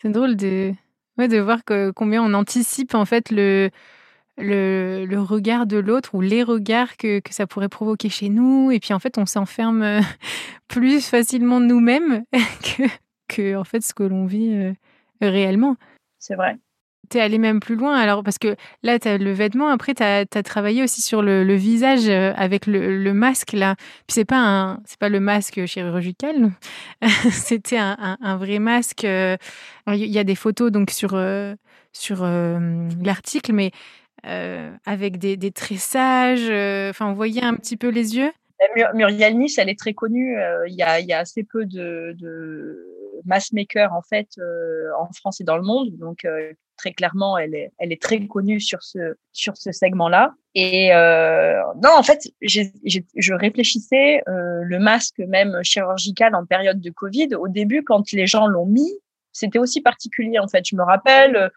C'est 0.00 0.10
drôle 0.10 0.36
de, 0.36 0.72
ouais, 1.18 1.28
de 1.28 1.38
voir 1.38 1.64
que, 1.64 1.90
combien 1.90 2.22
on 2.22 2.32
anticipe 2.34 2.94
en 2.94 3.04
fait 3.04 3.30
le, 3.30 3.70
le, 4.38 5.04
le 5.04 5.20
regard 5.20 5.66
de 5.66 5.76
l'autre 5.76 6.14
ou 6.14 6.22
les 6.22 6.42
regards 6.42 6.96
que, 6.96 7.20
que, 7.20 7.34
ça 7.34 7.46
pourrait 7.46 7.68
provoquer 7.68 8.08
chez 8.08 8.30
nous. 8.30 8.70
Et 8.70 8.80
puis 8.80 8.94
en 8.94 8.98
fait, 8.98 9.18
on 9.18 9.26
s'enferme 9.26 10.00
plus 10.68 11.06
facilement 11.06 11.60
nous-mêmes 11.60 12.24
que, 12.32 12.84
que 13.28 13.56
en 13.56 13.64
fait 13.64 13.82
ce 13.82 13.92
que 13.92 14.02
l'on 14.02 14.24
vit 14.24 14.74
réellement. 15.20 15.76
C'est 16.18 16.34
vrai 16.34 16.58
tu 17.10 17.18
allé 17.18 17.38
même 17.38 17.60
plus 17.60 17.76
loin. 17.76 17.96
Alors, 17.96 18.22
parce 18.22 18.38
que 18.38 18.56
là, 18.82 18.98
tu 18.98 19.08
as 19.08 19.18
le 19.18 19.32
vêtement. 19.32 19.68
Après, 19.68 19.94
tu 19.94 20.02
as, 20.02 20.42
travaillé 20.42 20.82
aussi 20.82 21.02
sur 21.02 21.22
le, 21.22 21.54
visage 21.54 22.08
euh, 22.08 22.32
avec 22.36 22.66
le, 22.66 23.12
masque, 23.12 23.52
là. 23.52 23.74
Puis, 24.06 24.14
c'est 24.14 24.24
pas, 24.24 24.38
un, 24.38 24.82
pas 24.98 25.08
le 25.08 25.20
masque 25.20 25.64
chirurgical. 25.66 26.50
C'était 27.30 27.78
un, 27.78 28.36
vrai 28.36 28.58
masque. 28.58 29.04
Euh, 29.04 29.36
il 29.88 30.06
y 30.06 30.18
a 30.18 30.24
des 30.24 30.34
photos 30.34 30.70
donc 30.70 30.90
sur, 30.90 31.14
euh, 31.14 31.54
sur 31.92 32.24
l'article, 32.24 33.52
mais 33.52 33.72
avec 34.22 35.18
des, 35.18 35.50
tressages. 35.50 36.48
Enfin, 36.90 37.06
on 37.06 37.14
voyait 37.14 37.44
un 37.44 37.54
petit 37.54 37.76
peu 37.76 37.88
les 37.88 38.16
yeux. 38.16 38.32
Muriel 38.94 39.38
Nice, 39.38 39.58
elle 39.58 39.70
est 39.70 39.78
très 39.78 39.94
connue. 39.94 40.36
Il 40.68 40.74
y, 40.74 40.82
a, 40.82 41.18
assez 41.18 41.42
peu 41.42 41.64
de 41.64 42.14
mass 43.24 43.52
makers 43.52 43.92
en 43.92 44.02
fait 44.02 44.28
en 44.98 45.12
France 45.12 45.40
et 45.40 45.44
dans 45.44 45.56
le 45.56 45.62
monde. 45.62 45.96
Donc 45.96 46.26
très 46.80 46.92
clairement, 46.92 47.36
elle 47.36 47.54
est, 47.54 47.72
elle 47.78 47.92
est 47.92 48.00
très 48.00 48.26
connue 48.26 48.60
sur 48.60 48.82
ce, 48.82 49.16
sur 49.32 49.56
ce 49.56 49.70
segment-là. 49.70 50.34
Et 50.54 50.92
euh, 50.94 51.60
non, 51.82 51.90
en 51.96 52.02
fait, 52.02 52.22
je 52.40 53.34
réfléchissais 53.34 54.22
euh, 54.28 54.62
le 54.64 54.78
masque 54.78 55.18
même 55.18 55.60
chirurgical 55.62 56.34
en 56.34 56.46
période 56.46 56.80
de 56.80 56.90
Covid. 56.90 57.34
Au 57.34 57.48
début, 57.48 57.84
quand 57.84 58.10
les 58.12 58.26
gens 58.26 58.46
l'ont 58.46 58.66
mis, 58.66 58.92
c'était 59.32 59.58
aussi 59.58 59.80
particulier. 59.80 60.38
En 60.38 60.48
fait, 60.48 60.64
je 60.66 60.74
me 60.74 60.82
rappelle, 60.82 61.50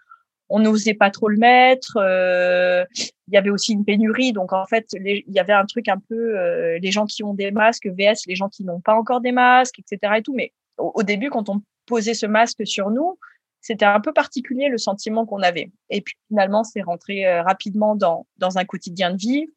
on 0.49 0.59
n'osait 0.59 0.93
pas 0.93 1.09
trop 1.09 1.29
le 1.29 1.37
mettre. 1.37 1.97
Euh, 1.97 2.83
il 3.27 3.33
y 3.33 3.37
avait 3.37 3.49
aussi 3.49 3.73
une 3.73 3.85
pénurie, 3.85 4.33
donc 4.33 4.53
en 4.53 4.65
fait, 4.65 4.85
il 4.93 5.23
y 5.27 5.39
avait 5.39 5.53
un 5.53 5.65
truc 5.65 5.87
un 5.87 5.97
peu 5.97 6.37
euh, 6.37 6.77
les 6.79 6.91
gens 6.91 7.05
qui 7.05 7.23
ont 7.23 7.33
des 7.33 7.51
masques 7.51 7.87
vs 7.87 8.27
les 8.27 8.35
gens 8.35 8.49
qui 8.49 8.63
n'ont 8.65 8.81
pas 8.81 8.93
encore 8.93 9.21
des 9.21 9.31
masques, 9.31 9.79
etc. 9.79 10.15
Et 10.17 10.21
tout. 10.21 10.33
Mais 10.35 10.51
au, 10.77 11.03
début, 11.03 11.29
quand 11.29 11.49
on 11.49 11.61
posait 11.85 12.13
ce 12.13 12.25
masque 12.25 12.65
sur 12.65 12.89
nous, 12.89 13.17
c'était 13.61 13.85
un 13.85 13.99
peu 13.99 14.13
particulier 14.13 14.67
le 14.67 14.77
sentiment 14.77 15.25
qu'on 15.25 15.41
avait. 15.41 15.71
Et 15.89 16.01
puis 16.01 16.15
finalement, 16.27 16.63
c'est 16.63 16.81
rentré 16.81 17.25
euh, 17.25 17.43
rapidement 17.43 17.95
dans 17.95 18.27
dans 18.37 18.57
un 18.57 18.65
quotidien 18.65 19.11
de 19.11 19.17
vie 19.17 19.47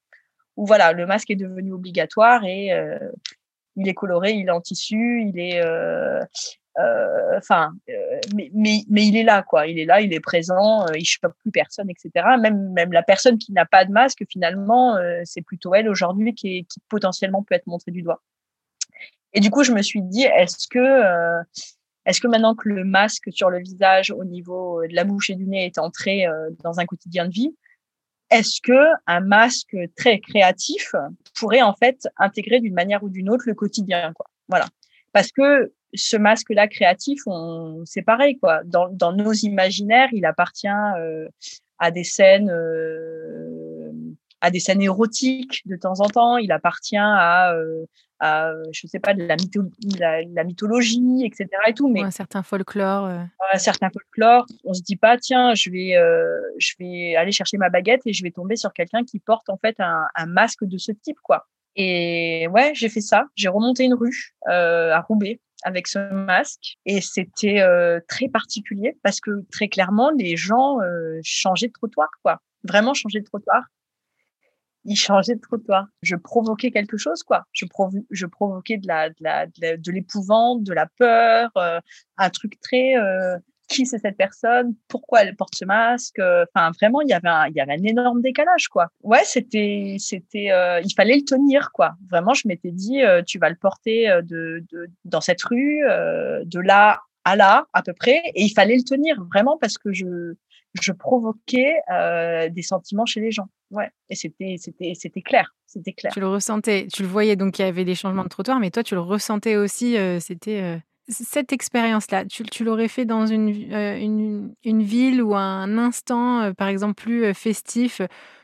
où 0.56 0.66
voilà, 0.66 0.92
le 0.92 1.06
masque 1.06 1.30
est 1.30 1.36
devenu 1.36 1.72
obligatoire 1.72 2.44
et 2.44 2.70
il 3.76 3.88
est 3.88 3.94
coloré, 3.94 4.32
il 4.32 4.46
est 4.46 4.50
en 4.50 4.62
tissu, 4.62 5.22
il 5.28 5.38
est 5.38 5.60
euh, 6.78 7.38
enfin, 7.38 7.72
euh, 7.88 8.20
mais, 8.34 8.50
mais, 8.52 8.82
mais, 8.90 9.06
il 9.06 9.16
est 9.16 9.22
là, 9.22 9.42
quoi. 9.42 9.66
Il 9.66 9.78
est 9.78 9.86
là, 9.86 10.00
il 10.02 10.12
est 10.12 10.20
présent, 10.20 10.86
euh, 10.86 10.92
il 10.98 11.06
plus 11.40 11.50
personne, 11.50 11.88
etc. 11.88 12.26
Même, 12.38 12.72
même 12.72 12.92
la 12.92 13.02
personne 13.02 13.38
qui 13.38 13.52
n'a 13.52 13.64
pas 13.64 13.84
de 13.84 13.92
masque, 13.92 14.24
finalement, 14.28 14.98
c'est 15.24 15.42
plutôt 15.42 15.74
elle 15.74 15.88
aujourd'hui 15.88 16.34
qui, 16.34 16.66
qui 16.66 16.80
potentiellement 16.88 17.42
peut 17.42 17.54
être 17.54 17.66
montrée 17.66 17.92
du 17.92 18.02
doigt. 18.02 18.22
Et 19.32 19.40
du 19.40 19.50
coup, 19.50 19.64
je 19.64 19.72
me 19.72 19.82
suis 19.82 20.02
dit, 20.02 20.22
est-ce 20.22 20.68
que, 20.68 21.42
est-ce 22.06 22.20
que 22.20 22.28
maintenant 22.28 22.54
que 22.54 22.68
le 22.68 22.84
masque 22.84 23.28
sur 23.32 23.50
le 23.50 23.58
visage 23.58 24.10
au 24.10 24.24
niveau 24.24 24.86
de 24.86 24.94
la 24.94 25.04
bouche 25.04 25.30
et 25.30 25.34
du 25.34 25.46
nez 25.46 25.66
est 25.66 25.78
entré 25.78 26.26
dans 26.62 26.80
un 26.80 26.86
quotidien 26.86 27.26
de 27.26 27.32
vie, 27.32 27.54
est-ce 28.30 28.60
que 28.62 28.92
un 29.06 29.20
masque 29.20 29.76
très 29.96 30.18
créatif 30.20 30.94
pourrait 31.38 31.62
en 31.62 31.74
fait 31.74 32.08
intégrer 32.16 32.60
d'une 32.60 32.74
manière 32.74 33.02
ou 33.02 33.08
d'une 33.08 33.30
autre 33.30 33.44
le 33.46 33.54
quotidien, 33.54 34.12
quoi? 34.14 34.26
Voilà. 34.48 34.66
Parce 35.12 35.30
que 35.32 35.72
ce 35.94 36.16
masque-là 36.16 36.68
créatif, 36.68 37.22
c'est 37.84 38.02
pareil 38.02 38.38
quoi. 38.38 38.62
Dans, 38.64 39.12
nos 39.12 39.32
imaginaires, 39.32 40.08
il 40.12 40.24
appartient 40.26 40.68
euh, 40.68 41.28
à 41.78 41.90
des 41.90 42.04
scènes, 42.04 42.50
euh, 42.50 43.45
à 44.40 44.50
des 44.50 44.60
scènes 44.60 44.82
érotiques 44.82 45.62
de 45.66 45.76
temps 45.76 46.00
en 46.00 46.08
temps. 46.08 46.36
Il 46.36 46.52
appartient 46.52 46.96
à, 46.96 47.52
euh, 47.54 47.84
à 48.20 48.52
je 48.72 48.86
sais 48.86 49.00
pas, 49.00 49.14
de 49.14 49.22
la, 49.24 49.36
mytho 49.36 49.62
la, 49.98 50.22
la, 50.22 50.44
mythologie, 50.44 51.24
etc. 51.24 51.48
Et 51.66 51.74
tout. 51.74 51.88
Mais 51.88 52.02
un 52.02 52.10
certain 52.10 52.42
folklore. 52.42 53.06
Un 53.06 53.58
certain 53.58 53.90
folklore. 53.90 54.46
On 54.64 54.74
se 54.74 54.82
dit 54.82 54.96
pas, 54.96 55.18
tiens, 55.18 55.54
je 55.54 55.70
vais, 55.70 55.94
je 56.58 56.72
vais 56.78 57.16
aller 57.16 57.32
chercher 57.32 57.56
ma 57.56 57.70
baguette 57.70 58.02
et 58.06 58.12
je 58.12 58.22
vais 58.22 58.30
tomber 58.30 58.56
sur 58.56 58.72
quelqu'un 58.72 59.04
qui 59.04 59.18
porte 59.20 59.48
en 59.48 59.56
fait 59.56 59.76
un, 59.80 60.06
un 60.14 60.26
masque 60.26 60.64
de 60.64 60.78
ce 60.78 60.92
type, 60.92 61.18
quoi. 61.22 61.46
Et 61.76 62.48
ouais, 62.48 62.72
j'ai 62.74 62.88
fait 62.88 63.00
ça. 63.00 63.26
J'ai 63.36 63.48
remonté 63.48 63.84
une 63.84 63.94
rue 63.94 64.34
euh, 64.48 64.92
à 64.92 65.00
Roubaix 65.00 65.40
avec 65.62 65.86
ce 65.86 65.98
masque 66.12 66.76
et 66.86 67.00
c'était 67.00 67.60
euh, 67.60 68.00
très 68.08 68.28
particulier 68.28 68.98
parce 69.02 69.20
que 69.20 69.44
très 69.50 69.68
clairement 69.68 70.10
les 70.10 70.36
gens 70.36 70.80
euh, 70.80 71.18
changeaient 71.22 71.68
de 71.68 71.72
trottoir 71.72 72.08
quoi 72.22 72.42
vraiment 72.62 72.92
changeaient 72.92 73.20
de 73.20 73.24
trottoir 73.24 73.62
ils 74.86 74.96
changeaient 74.96 75.34
de 75.34 75.40
trottoir 75.40 75.86
je 76.02 76.16
provoquais 76.16 76.70
quelque 76.70 76.96
chose 76.96 77.22
quoi 77.22 77.44
je, 77.52 77.66
provoquais 78.26 78.78
de 78.78 79.92
l'épouvante 79.92 80.62
de 80.62 80.72
la 80.72 80.86
peur 80.98 81.50
euh, 81.56 81.80
un 82.18 82.30
truc 82.30 82.58
très 82.60 82.94
qui 83.68 83.86
c'est 83.86 83.98
cette 83.98 84.16
personne, 84.16 84.74
pourquoi 84.88 85.22
elle 85.22 85.34
porte 85.36 85.54
ce 85.54 85.64
masque? 85.64 86.20
Enfin, 86.20 86.70
vraiment, 86.80 87.00
il 87.00 87.08
y 87.08 87.12
avait 87.12 87.28
un, 87.28 87.46
il 87.48 87.54
y 87.54 87.60
avait 87.60 87.74
un 87.74 87.82
énorme 87.82 88.22
décalage, 88.22 88.68
quoi. 88.68 88.88
Ouais, 89.02 89.22
c'était, 89.24 89.96
c'était, 89.98 90.50
euh, 90.52 90.80
il 90.84 90.92
fallait 90.94 91.16
le 91.16 91.24
tenir, 91.24 91.70
quoi. 91.72 91.94
Vraiment, 92.10 92.34
je 92.34 92.46
m'étais 92.46 92.70
dit, 92.70 93.02
euh, 93.02 93.22
tu 93.26 93.38
vas 93.38 93.50
le 93.50 93.56
porter 93.56 94.08
euh, 94.08 94.22
de, 94.22 94.64
dans 95.04 95.20
cette 95.20 95.42
rue, 95.42 95.80
de 95.80 96.60
là 96.60 97.00
à 97.24 97.34
là, 97.34 97.66
à 97.72 97.82
peu 97.82 97.92
près, 97.92 98.22
et 98.36 98.44
il 98.44 98.50
fallait 98.50 98.76
le 98.76 98.84
tenir 98.84 99.20
vraiment 99.24 99.58
parce 99.60 99.78
que 99.78 99.92
je, 99.92 100.34
je 100.80 100.92
provoquais 100.92 101.74
des 102.50 102.62
sentiments 102.62 103.06
chez 103.06 103.20
les 103.20 103.30
gens. 103.30 103.48
Ouais, 103.70 103.90
et 104.08 104.14
c'était, 104.14 104.56
c'était, 104.58 104.92
c'était 104.94 105.22
clair, 105.22 105.54
c'était 105.66 105.92
clair. 105.92 106.12
Tu 106.12 106.20
le 106.20 106.28
ressentais, 106.28 106.86
tu 106.92 107.02
le 107.02 107.08
voyais, 107.08 107.34
donc 107.34 107.58
il 107.58 107.62
y 107.62 107.64
avait 107.64 107.84
des 107.84 107.96
changements 107.96 108.22
de 108.22 108.28
trottoir, 108.28 108.60
mais 108.60 108.70
toi, 108.70 108.84
tu 108.84 108.94
le 108.94 109.00
ressentais 109.00 109.56
aussi. 109.56 109.96
c'était 110.20 110.80
cette 111.08 111.52
expérience-là, 111.52 112.24
tu, 112.24 112.64
l'aurais 112.64 112.88
fait 112.88 113.04
dans 113.04 113.26
une, 113.26 113.48
une, 113.48 114.54
une, 114.64 114.82
ville 114.82 115.22
ou 115.22 115.36
un 115.36 115.78
instant, 115.78 116.52
par 116.54 116.68
exemple, 116.68 116.94
plus 116.94 117.32
festif, 117.32 118.00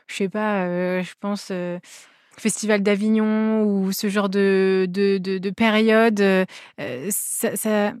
je 0.07 0.15
sais 0.15 0.29
pas, 0.29 1.01
je 1.01 1.13
pense 1.19 1.51
Festival 2.37 2.81
d'Avignon 2.81 3.63
ou 3.63 3.91
ce 3.91 4.09
genre 4.09 4.29
de, 4.29 4.87
de, 4.89 5.17
de, 5.17 5.49
période. 5.49 6.23
Ça, 7.09 7.93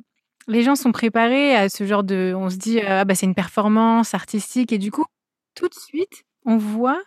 les 0.47 0.63
gens 0.63 0.75
sont 0.75 0.91
préparés 0.91 1.55
à 1.55 1.69
ce 1.69 1.85
genre 1.85 2.03
de. 2.03 2.33
On 2.35 2.49
se 2.49 2.57
dit, 2.57 2.79
ah 2.81 3.05
bah 3.05 3.15
c'est 3.15 3.25
une 3.25 3.35
performance 3.35 4.13
artistique, 4.13 4.71
et 4.71 4.77
du 4.77 4.91
coup, 4.91 5.05
tout 5.55 5.67
de 5.67 5.73
suite, 5.73 6.23
on 6.45 6.57
voit 6.57 7.01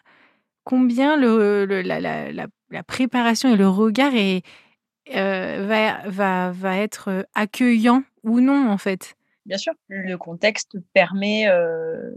combien 0.65 1.17
le, 1.17 1.65
la, 1.65 2.01
la, 2.01 2.33
la, 2.33 2.83
préparation 2.83 3.53
et 3.53 3.57
le 3.57 3.69
regard 3.69 4.15
est, 4.15 4.43
euh, 5.15 5.65
va, 5.67 6.09
va, 6.09 6.51
va 6.51 6.79
être 6.79 7.09
euh, 7.09 7.23
accueillant 7.35 8.03
ou 8.25 8.41
non, 8.41 8.69
en 8.69 8.79
fait. 8.79 9.15
Bien 9.47 9.59
sûr, 9.59 9.73
le 9.89 10.17
contexte 10.17 10.77
permet 10.93 11.49
euh, 11.49 12.11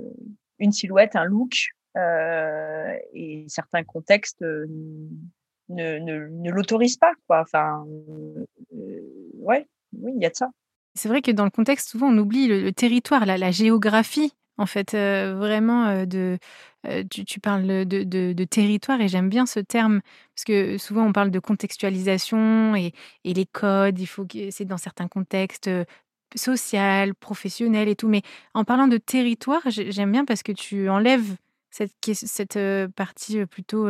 une 0.57 0.71
silhouette, 0.71 1.15
un 1.15 1.25
look, 1.25 1.53
et 3.13 3.45
certains 3.47 3.83
contextes 3.83 4.41
ne, 4.41 5.09
ne, 5.69 6.27
ne 6.27 6.51
l'autorisent 6.51 6.97
pas. 6.97 7.11
Quoi. 7.27 7.41
Enfin, 7.41 7.85
ouais, 9.33 9.67
oui, 9.93 10.13
il 10.15 10.21
y 10.21 10.25
a 10.25 10.29
de 10.29 10.35
ça. 10.35 10.49
C'est 10.99 11.07
vrai 11.07 11.21
que 11.21 11.31
dans 11.31 11.45
le 11.45 11.49
contexte, 11.49 11.89
souvent, 11.89 12.07
on 12.09 12.17
oublie 12.17 12.47
le, 12.47 12.73
territoire, 12.73 13.25
la, 13.25 13.51
géographie 13.51 14.33
en 14.57 14.65
fait, 14.65 14.91
vraiment 14.91 16.05
de. 16.05 16.37
tu, 17.09 17.39
parles 17.39 17.85
de, 17.85 18.03
de, 18.03 18.43
territoire 18.43 18.99
et 18.99 19.07
j'aime 19.07 19.29
bien 19.29 19.45
ce 19.45 19.61
terme 19.61 20.01
parce 20.35 20.43
que 20.43 20.77
souvent 20.77 21.05
on 21.05 21.13
parle 21.13 21.31
de 21.31 21.39
contextualisation 21.39 22.75
et, 22.75 22.91
et 23.23 23.33
les 23.33 23.45
codes, 23.45 23.97
il 23.99 24.07
faut 24.07 24.25
que 24.25 24.51
c'est 24.51 24.65
dans 24.65 24.77
certains 24.77 25.07
contextes 25.07 25.69
social, 26.35 27.15
professionnel 27.15 27.87
et 27.87 27.95
tout. 27.95 28.09
Mais 28.09 28.21
en 28.53 28.65
parlant 28.65 28.87
de 28.87 28.97
territoire, 28.97 29.61
j'aime 29.67 30.11
bien 30.11 30.25
parce 30.25 30.43
que 30.43 30.51
tu 30.51 30.89
enlèves 30.89 31.35
cette, 31.69 31.93
cette 32.13 32.59
partie 32.95 33.45
plutôt 33.45 33.87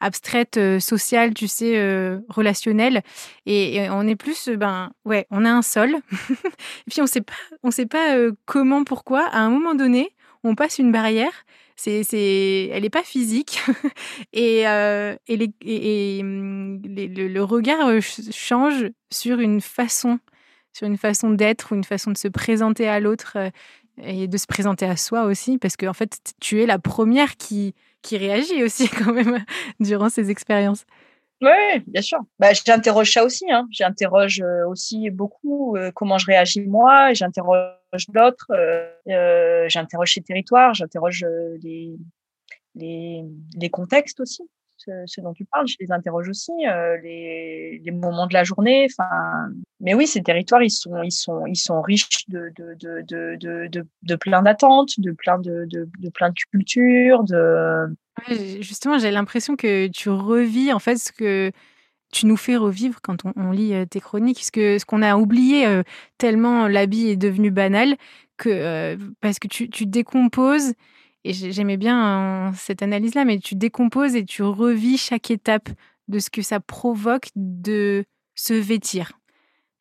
abstraite, 0.00 0.58
sociale, 0.80 1.34
tu 1.34 1.48
sais, 1.48 2.18
relationnelle. 2.28 3.02
Et, 3.46 3.88
on 3.90 4.06
est 4.06 4.16
plus, 4.16 4.48
ben, 4.50 4.92
ouais, 5.04 5.26
on 5.30 5.44
a 5.44 5.50
un 5.50 5.62
sol. 5.62 5.94
et 6.30 6.90
puis 6.90 7.00
on 7.00 7.06
sait 7.06 7.22
pas, 7.22 7.32
on 7.62 7.70
sait 7.70 7.86
pas 7.86 8.16
comment, 8.44 8.84
pourquoi. 8.84 9.26
À 9.28 9.40
un 9.40 9.50
moment 9.50 9.74
donné, 9.74 10.14
on 10.44 10.54
passe 10.54 10.78
une 10.78 10.92
barrière. 10.92 11.32
C'est, 11.76 12.04
c'est, 12.04 12.68
elle 12.72 12.82
n'est 12.82 12.90
pas 12.90 13.02
physique. 13.02 13.60
et, 14.32 14.60
et, 14.60 16.22
mmh, 16.22 16.82
le, 16.84 17.28
le, 17.28 17.42
regard 17.42 18.00
change 18.30 18.90
sur 19.10 19.40
une 19.40 19.60
façon, 19.60 20.18
sur 20.72 20.86
une 20.86 20.96
façon 20.96 21.30
d'être 21.30 21.72
ou 21.72 21.74
une 21.74 21.84
façon 21.84 22.10
de 22.10 22.18
se 22.18 22.28
présenter 22.28 22.88
à 22.88 23.00
l'autre 23.00 23.36
et 24.02 24.28
de 24.28 24.36
se 24.36 24.46
présenter 24.46 24.86
à 24.86 24.96
soi 24.96 25.24
aussi, 25.24 25.58
parce 25.58 25.76
que 25.76 25.86
en 25.86 25.92
fait, 25.92 26.18
tu 26.40 26.62
es 26.62 26.66
la 26.66 26.78
première 26.78 27.36
qui, 27.36 27.74
qui 28.02 28.16
réagit 28.16 28.62
aussi 28.62 28.88
quand 28.88 29.12
même 29.12 29.44
durant 29.80 30.08
ces 30.08 30.30
expériences. 30.30 30.84
Oui, 31.42 31.80
bien 31.88 32.02
sûr. 32.02 32.20
Bah, 32.38 32.52
j'interroge 32.52 33.12
ça 33.12 33.24
aussi. 33.24 33.50
Hein. 33.50 33.66
J'interroge 33.72 34.40
euh, 34.40 34.64
aussi 34.68 35.10
beaucoup 35.10 35.76
euh, 35.76 35.90
comment 35.92 36.16
je 36.16 36.26
réagis 36.26 36.60
moi. 36.60 37.12
J'interroge 37.14 38.06
l'autre. 38.14 38.46
Euh, 38.50 39.68
j'interroge 39.68 40.14
ses 40.14 40.22
territoires. 40.22 40.72
J'interroge 40.72 41.26
les, 41.62 41.96
les, 42.76 43.24
les 43.56 43.70
contextes 43.70 44.20
aussi 44.20 44.48
ce, 45.06 45.20
dont 45.20 45.32
tu 45.32 45.44
parles, 45.44 45.66
je 45.66 45.76
les 45.80 45.90
interroge 45.92 46.28
aussi, 46.28 46.52
euh, 46.66 46.96
les, 47.02 47.82
moments 47.92 48.26
de 48.26 48.34
la 48.34 48.44
journée. 48.44 48.86
Enfin, 48.90 49.50
mais 49.80 49.94
oui, 49.94 50.06
ces 50.06 50.22
territoires, 50.22 50.62
ils 50.62 50.70
sont, 50.70 51.82
riches 51.82 52.28
de, 52.28 54.16
plein 54.16 54.42
d'attentes, 54.42 54.98
de 54.98 55.12
plein 55.12 55.38
de, 55.38 55.66
de, 55.66 55.88
cultures, 56.50 57.24
justement, 58.60 58.98
j'ai 58.98 59.10
l'impression 59.10 59.56
que 59.56 59.88
tu 59.88 60.10
revis 60.10 60.72
en 60.72 60.78
fait 60.78 60.96
ce 60.96 61.12
que 61.12 61.50
tu 62.12 62.26
nous 62.26 62.36
fais 62.36 62.56
revivre 62.56 63.00
quand 63.02 63.22
on, 63.36 63.50
lit 63.52 63.72
euh, 63.72 63.86
tes 63.86 64.00
chroniques, 64.00 64.44
ce 64.44 64.52
que 64.52 64.78
ce 64.78 64.84
qu'on 64.84 65.00
a 65.00 65.16
oublié 65.16 65.66
euh, 65.66 65.82
tellement 66.18 66.68
l'habit 66.68 67.08
est 67.08 67.16
devenu 67.16 67.50
banal 67.50 67.96
parce 69.20 69.38
que 69.38 69.46
tu 69.46 69.86
décomposes 69.86 70.74
et 71.24 71.32
j'aimais 71.32 71.76
bien 71.76 71.98
hein, 71.98 72.52
cette 72.54 72.82
analyse-là, 72.82 73.24
mais 73.24 73.38
tu 73.38 73.54
décomposes 73.54 74.16
et 74.16 74.24
tu 74.24 74.42
revis 74.42 74.98
chaque 74.98 75.30
étape 75.30 75.68
de 76.08 76.18
ce 76.18 76.30
que 76.30 76.42
ça 76.42 76.58
provoque 76.60 77.28
de 77.36 78.04
se 78.34 78.54
vêtir. 78.54 79.12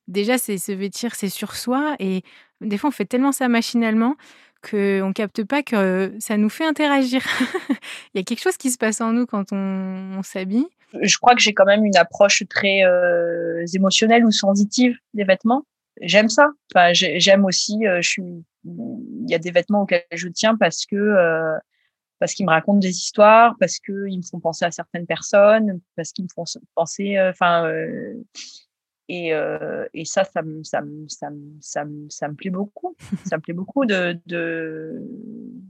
Déjà, 0.07 0.37
c'est 0.37 0.57
se 0.57 0.71
vêtir, 0.71 1.15
c'est 1.15 1.29
sur 1.29 1.55
soi. 1.55 1.95
Et 1.99 2.23
des 2.59 2.77
fois, 2.77 2.89
on 2.89 2.91
fait 2.91 3.05
tellement 3.05 3.31
ça 3.31 3.47
machinalement 3.47 4.15
qu'on 4.61 5.07
ne 5.07 5.13
capte 5.13 5.43
pas 5.43 5.63
que 5.63 6.13
ça 6.19 6.37
nous 6.37 6.49
fait 6.49 6.65
interagir. 6.65 7.23
Il 8.13 8.17
y 8.17 8.19
a 8.19 8.23
quelque 8.23 8.41
chose 8.41 8.57
qui 8.57 8.69
se 8.69 8.77
passe 8.77 9.01
en 9.01 9.13
nous 9.13 9.25
quand 9.25 9.51
on, 9.51 10.21
s'habille. 10.23 10.67
Je 11.01 11.17
crois 11.17 11.33
que 11.33 11.41
j'ai 11.41 11.53
quand 11.53 11.65
même 11.65 11.85
une 11.85 11.97
approche 11.97 12.43
très 12.49 12.83
euh, 12.85 13.65
émotionnelle 13.73 14.25
ou 14.25 14.31
sensitive 14.31 14.97
des 15.13 15.23
vêtements. 15.23 15.63
J'aime 15.99 16.29
ça. 16.29 16.49
Enfin, 16.73 16.93
j'aime 16.93 17.45
aussi. 17.45 17.85
Euh, 17.85 18.01
je 18.01 18.09
suis 18.09 18.23
il 18.63 19.29
y 19.29 19.33
a 19.33 19.39
des 19.39 19.51
vêtements 19.51 19.81
auxquels 19.81 20.05
je 20.11 20.27
tiens 20.27 20.55
parce 20.55 20.85
que 20.85 21.57
parce 22.19 22.35
qu'ils 22.35 22.45
me 22.45 22.51
racontent 22.51 22.77
des 22.77 22.95
histoires, 22.95 23.55
parce 23.59 23.79
qu'ils 23.79 24.17
me 24.17 24.21
font 24.21 24.39
penser 24.39 24.63
à 24.63 24.69
certaines 24.69 25.07
personnes, 25.07 25.81
parce 25.95 26.11
qu'ils 26.11 26.25
me 26.25 26.29
font 26.29 26.43
penser, 26.75 27.19
enfin, 27.19 27.67
et, 29.09 29.33
et, 29.93 30.05
ça, 30.05 30.23
ça 30.23 30.41
me, 30.41 30.63
ça, 30.63 30.81
me, 30.81 31.07
ça, 31.09 31.29
me, 31.31 31.57
ça, 31.59 31.83
me, 31.83 32.07
ça 32.09 32.27
me 32.29 32.35
plaît 32.35 32.49
beaucoup. 32.49 32.95
ça 33.25 33.37
me 33.37 33.41
plaît 33.41 33.53
beaucoup 33.53 33.85
de, 33.85 34.17
de 34.25 35.01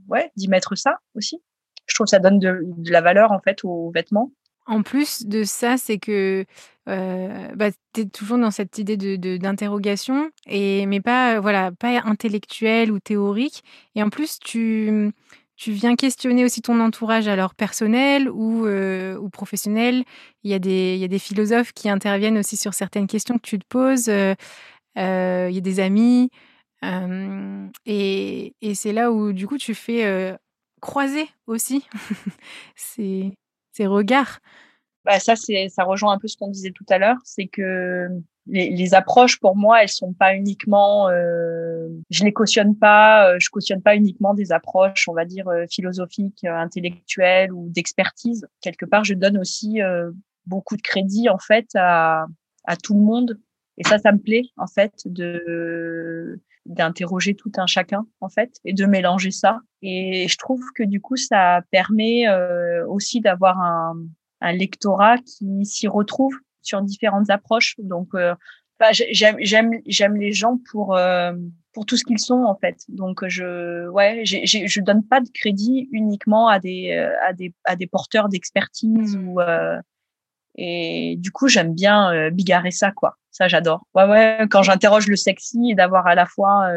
ouais, 0.08 0.30
d'y 0.36 0.48
mettre 0.48 0.76
ça 0.76 0.98
aussi. 1.14 1.42
Je 1.86 1.94
trouve 1.94 2.04
que 2.04 2.10
ça 2.10 2.20
donne 2.20 2.38
de, 2.38 2.60
de 2.62 2.90
la 2.92 3.00
valeur 3.00 3.32
en 3.32 3.40
fait 3.40 3.64
aux 3.64 3.90
vêtements. 3.90 4.30
En 4.66 4.82
plus 4.82 5.26
de 5.26 5.42
ça, 5.44 5.76
c'est 5.76 5.98
que 5.98 6.44
euh, 6.88 7.70
tu 7.92 8.02
es 8.02 8.04
toujours 8.06 8.38
dans 8.38 8.50
cette 8.50 8.78
idée 8.78 8.96
de, 8.96 9.36
d'interrogation, 9.36 10.30
et, 10.46 10.86
mais 10.86 11.00
pas, 11.00 11.40
voilà, 11.40 11.72
pas 11.72 12.00
intellectuelle 12.04 12.92
ou 12.92 13.00
théorique. 13.00 13.64
Et 13.94 14.02
en 14.02 14.08
plus, 14.10 14.38
tu, 14.38 15.10
tu 15.56 15.72
viens 15.72 15.96
questionner 15.96 16.44
aussi 16.44 16.62
ton 16.62 16.80
entourage, 16.80 17.28
alors 17.28 17.54
personnel 17.54 18.30
ou, 18.30 18.66
ou 18.66 19.28
professionnel. 19.30 20.04
Il 20.44 20.50
y, 20.50 20.54
a 20.54 20.58
des, 20.58 20.96
y 20.96 21.04
a 21.04 21.08
des 21.08 21.18
philosophes 21.18 21.72
qui 21.72 21.88
interviennent 21.88 22.38
aussi 22.38 22.56
sur 22.56 22.74
certaines 22.74 23.06
questions 23.08 23.36
que 23.36 23.48
tu 23.48 23.58
te 23.58 23.66
poses. 23.68 24.08
Il 24.08 24.36
y 24.96 25.58
a 25.58 25.60
des 25.60 25.80
amis. 25.80 26.30
et, 27.86 28.54
et 28.60 28.74
c'est 28.74 28.92
là 28.92 29.12
où, 29.12 29.32
du 29.32 29.46
coup, 29.46 29.58
tu 29.58 29.74
fais 29.74 30.36
croiser 30.80 31.28
aussi 31.46 31.86
ces, 32.76 33.32
ces 33.72 33.86
regards. 33.86 34.40
Bah 35.04 35.18
ça, 35.18 35.34
ça 35.36 35.84
rejoint 35.84 36.12
un 36.12 36.18
peu 36.18 36.28
ce 36.28 36.36
qu'on 36.36 36.48
disait 36.48 36.70
tout 36.70 36.86
à 36.88 36.98
l'heure, 36.98 37.18
c'est 37.24 37.46
que 37.46 38.08
les, 38.46 38.94
approches 38.94 39.38
pour 39.38 39.56
moi, 39.56 39.82
elles 39.82 39.88
sont 39.88 40.12
pas 40.12 40.34
uniquement, 40.34 41.08
euh, 41.08 41.88
je 42.10 42.24
les 42.24 42.32
cautionne 42.32 42.76
pas, 42.76 43.30
euh, 43.30 43.36
je 43.38 43.48
cautionne 43.50 43.82
pas 43.82 43.96
uniquement 43.96 44.34
des 44.34 44.52
approches, 44.52 45.08
on 45.08 45.12
va 45.12 45.24
dire 45.24 45.48
euh, 45.48 45.64
philosophiques, 45.70 46.44
euh, 46.44 46.54
intellectuelles 46.54 47.52
ou 47.52 47.68
d'expertise. 47.68 48.46
Quelque 48.60 48.84
part, 48.84 49.04
je 49.04 49.14
donne 49.14 49.38
aussi 49.38 49.80
beaucoup 50.46 50.76
de 50.76 50.82
crédit 50.82 51.28
en 51.28 51.38
fait 51.38 51.68
à, 51.74 52.26
à 52.64 52.76
tout 52.76 52.94
le 52.94 53.00
monde, 53.00 53.38
et 53.78 53.84
ça, 53.84 53.98
ça 53.98 54.12
me 54.12 54.18
plaît 54.18 54.44
en 54.56 54.66
fait 54.66 54.92
de 55.04 56.40
d'interroger 56.66 57.34
tout 57.34 57.52
un 57.56 57.66
chacun 57.66 58.06
en 58.20 58.28
fait 58.28 58.56
et 58.64 58.72
de 58.72 58.86
mélanger 58.86 59.30
ça. 59.30 59.60
Et 59.82 60.28
je 60.28 60.38
trouve 60.38 60.62
que 60.74 60.82
du 60.82 61.00
coup, 61.00 61.16
ça 61.16 61.60
permet 61.70 62.24
aussi 62.86 63.20
d'avoir 63.20 63.60
un, 63.60 63.94
un 64.40 64.52
lectorat 64.52 65.18
qui 65.18 65.64
s'y 65.64 65.88
retrouve 65.88 66.34
sur 66.62 66.80
différentes 66.82 67.30
approches. 67.30 67.74
Donc, 67.78 68.08
euh, 68.14 68.34
j'aime 68.90 69.36
j'aime 69.40 69.70
j'aime 69.86 70.16
les 70.16 70.32
gens 70.32 70.58
pour 70.70 70.96
euh, 70.96 71.32
pour 71.72 71.86
tout 71.86 71.96
ce 71.96 72.04
qu'ils 72.04 72.18
sont 72.18 72.44
en 72.44 72.56
fait. 72.56 72.76
Donc 72.88 73.26
je 73.26 73.88
ouais, 73.88 74.22
je 74.24 74.80
donne 74.80 75.04
pas 75.04 75.20
de 75.20 75.28
crédit 75.32 75.88
uniquement 75.92 76.48
à 76.48 76.58
des 76.58 76.92
euh, 76.92 77.14
à 77.26 77.32
des 77.32 77.54
à 77.64 77.76
des 77.76 77.86
porteurs 77.86 78.28
d'expertise 78.28 79.16
ou 79.16 79.40
euh, 79.40 79.78
et 80.56 81.16
du 81.18 81.30
coup 81.30 81.48
j'aime 81.48 81.74
bien 81.74 82.12
euh, 82.12 82.30
bigarrer 82.30 82.70
ça 82.70 82.92
quoi. 82.92 83.16
Ça 83.30 83.48
j'adore. 83.48 83.86
Ouais 83.94 84.04
ouais, 84.04 84.46
quand 84.50 84.62
j'interroge 84.62 85.06
le 85.08 85.16
sexy 85.16 85.70
et 85.70 85.74
d'avoir 85.74 86.06
à 86.06 86.14
la 86.14 86.26
fois 86.26 86.70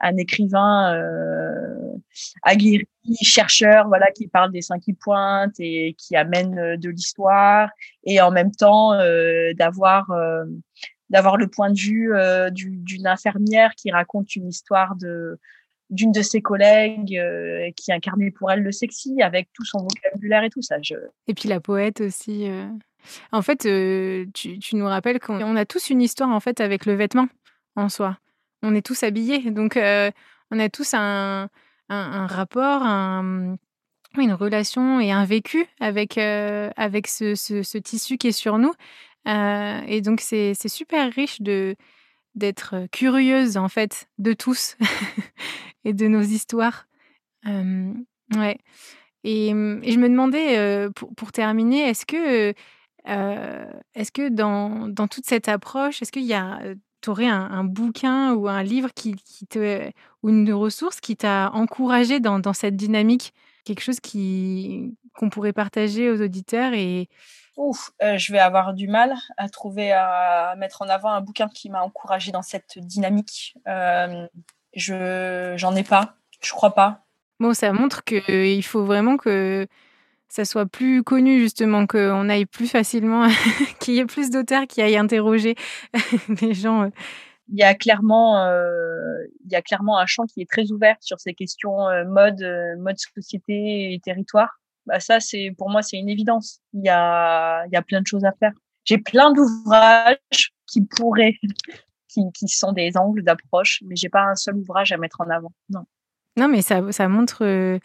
un 0.00 0.16
écrivain 0.16 0.94
euh, 0.94 1.96
aguerri, 2.42 2.86
chercheur, 3.22 3.88
voilà, 3.88 4.10
qui 4.12 4.28
parle 4.28 4.52
des 4.52 4.62
seins 4.62 4.78
qui 4.78 4.92
pointent 4.92 5.58
et 5.58 5.94
qui 5.98 6.16
amène 6.16 6.58
euh, 6.58 6.76
de 6.76 6.90
l'histoire, 6.90 7.70
et 8.04 8.20
en 8.20 8.30
même 8.30 8.52
temps 8.52 8.92
euh, 8.92 9.52
d'avoir 9.54 10.10
euh, 10.10 10.44
d'avoir 11.10 11.36
le 11.36 11.48
point 11.48 11.70
de 11.70 11.78
vue 11.78 12.14
euh, 12.14 12.50
d'une 12.50 13.06
infirmière 13.06 13.74
qui 13.74 13.90
raconte 13.90 14.36
une 14.36 14.48
histoire 14.48 14.94
de 14.96 15.38
d'une 15.90 16.12
de 16.12 16.20
ses 16.20 16.42
collègues 16.42 17.18
qui 17.74 17.92
incarnait 17.92 18.30
pour 18.30 18.50
elle 18.50 18.62
le 18.62 18.72
sexy 18.72 19.22
avec 19.22 19.48
tout 19.54 19.64
son 19.64 19.78
vocabulaire 19.78 20.44
et 20.44 20.50
tout 20.50 20.60
ça. 20.60 20.76
Je... 20.82 20.96
Et 21.26 21.32
puis 21.32 21.48
la 21.48 21.60
poète 21.60 22.02
aussi. 22.02 22.46
En 23.32 23.42
fait, 23.42 23.58
tu, 24.34 24.58
tu, 24.58 24.76
nous 24.76 24.86
rappelles 24.86 25.20
qu'on 25.20 25.56
a 25.56 25.64
tous 25.64 25.90
une 25.90 26.02
histoire 26.02 26.30
en 26.30 26.40
fait 26.40 26.60
avec 26.60 26.86
le 26.86 26.94
vêtement 26.94 27.28
en 27.76 27.88
soi 27.88 28.18
on 28.62 28.74
est 28.74 28.84
tous 28.84 29.02
habillés. 29.02 29.50
Donc, 29.50 29.76
euh, 29.76 30.10
on 30.50 30.58
a 30.58 30.68
tous 30.68 30.94
un, 30.94 31.48
rapport, 31.88 32.82
une 32.82 34.32
relation 34.32 35.00
et 35.00 35.12
un 35.12 35.24
vécu 35.24 35.66
avec, 35.80 36.18
euh, 36.18 36.70
avec 36.76 37.06
ce, 37.06 37.78
tissu 37.78 38.18
qui 38.18 38.28
est 38.28 38.32
sur 38.32 38.58
nous. 38.58 38.72
Euh, 39.26 39.80
et 39.86 40.00
donc, 40.00 40.20
c'est 40.20 40.54
super 40.68 41.12
riche 41.12 41.40
de 41.40 41.76
d'être 42.34 42.86
curieuse, 42.92 43.56
en 43.56 43.68
fait, 43.68 44.08
de 44.18 44.32
tous 44.32 44.76
et 45.84 45.92
de 45.92 46.06
nos 46.06 46.22
histoires. 46.22 46.86
ouais. 47.44 48.58
Et, 49.24 49.48
je 49.48 49.98
me 49.98 50.08
demandais, 50.08 50.88
pour, 51.16 51.32
terminer, 51.32 51.88
est-ce 51.88 52.06
que, 52.06 52.54
est-ce 53.08 54.12
que 54.12 54.28
dans, 54.28 54.88
dans 54.88 55.08
toute 55.08 55.26
cette 55.26 55.48
approche, 55.48 56.02
est-ce 56.02 56.12
qu'il 56.12 56.24
y 56.24 56.34
a 56.34 56.60
tu 57.00 57.10
aurais 57.10 57.28
un, 57.28 57.64
bouquin 57.64 58.32
ou 58.34 58.48
un 58.48 58.62
livre 58.62 58.90
qui, 58.94 59.14
te, 59.48 59.90
ou 60.22 60.28
une 60.28 60.52
ressource 60.52 61.00
qui 61.00 61.16
t'a 61.16 61.50
encouragé 61.52 62.20
dans, 62.20 62.52
cette 62.52 62.76
dynamique? 62.76 63.32
Quelque 63.64 63.82
chose 63.82 64.00
qui, 64.00 64.96
qu'on 65.14 65.30
pourrait 65.30 65.52
partager 65.52 66.10
aux 66.10 66.20
auditeurs 66.20 66.72
et... 66.74 67.08
Ouf, 67.56 67.90
euh, 68.02 68.16
je 68.18 68.32
vais 68.32 68.38
avoir 68.38 68.72
du 68.72 68.86
mal 68.86 69.14
à 69.36 69.48
trouver, 69.48 69.92
à 69.92 70.54
mettre 70.56 70.82
en 70.82 70.88
avant 70.88 71.10
un 71.10 71.20
bouquin 71.20 71.48
qui 71.48 71.70
m'a 71.70 71.82
encouragé 71.82 72.30
dans 72.30 72.42
cette 72.42 72.78
dynamique. 72.78 73.56
Euh, 73.66 74.28
je 74.74 75.54
j'en 75.56 75.74
ai 75.74 75.82
pas, 75.82 76.14
je 76.40 76.52
crois 76.52 76.74
pas. 76.74 77.04
Bon, 77.40 77.54
ça 77.54 77.72
montre 77.72 78.04
qu'il 78.04 78.64
faut 78.64 78.84
vraiment 78.84 79.16
que 79.16 79.66
ça 80.28 80.44
soit 80.44 80.66
plus 80.66 81.02
connu 81.02 81.40
justement, 81.40 81.86
qu'on 81.86 82.28
aille 82.28 82.46
plus 82.46 82.68
facilement, 82.68 83.26
qu'il 83.80 83.94
y 83.94 83.98
ait 83.98 84.06
plus 84.06 84.30
d'auteurs 84.30 84.66
qui 84.66 84.82
aillent 84.82 84.96
interroger 84.96 85.54
les 86.40 86.54
gens. 86.54 86.84
Euh. 86.84 86.88
Il 87.50 87.58
y 87.58 87.62
a 87.62 87.74
clairement, 87.74 88.44
euh, 88.44 89.24
il 89.46 89.50
y 89.50 89.56
a 89.56 89.62
clairement 89.62 89.98
un 89.98 90.04
champ 90.04 90.24
qui 90.26 90.42
est 90.42 90.50
très 90.50 90.70
ouvert 90.70 90.96
sur 91.00 91.18
ces 91.18 91.32
questions 91.32 91.88
euh, 91.88 92.04
mode, 92.04 92.44
mode 92.78 92.98
société 92.98 93.94
et 93.94 94.00
territoire. 94.00 94.60
Bah 94.84 95.00
ça, 95.00 95.18
c'est 95.18 95.54
pour 95.56 95.70
moi, 95.70 95.80
c'est 95.82 95.96
une 95.96 96.10
évidence. 96.10 96.60
Il 96.74 96.84
y 96.84 96.90
a, 96.90 97.64
il 97.66 97.72
y 97.72 97.76
a 97.76 97.82
plein 97.82 98.02
de 98.02 98.06
choses 98.06 98.24
à 98.24 98.32
faire. 98.32 98.52
J'ai 98.84 98.98
plein 98.98 99.32
d'ouvrages 99.32 100.52
qui 100.66 100.82
pourraient, 100.82 101.36
qui, 102.08 102.20
qui 102.34 102.48
sont 102.48 102.72
des 102.72 102.98
angles 102.98 103.22
d'approche, 103.22 103.82
mais 103.86 103.96
j'ai 103.96 104.10
pas 104.10 104.24
un 104.24 104.34
seul 104.34 104.56
ouvrage 104.56 104.92
à 104.92 104.98
mettre 104.98 105.22
en 105.22 105.30
avant. 105.30 105.52
Non. 105.70 105.84
Non, 106.36 106.48
mais 106.48 106.62
ça, 106.62 106.92
ça 106.92 107.08
montre 107.08 107.80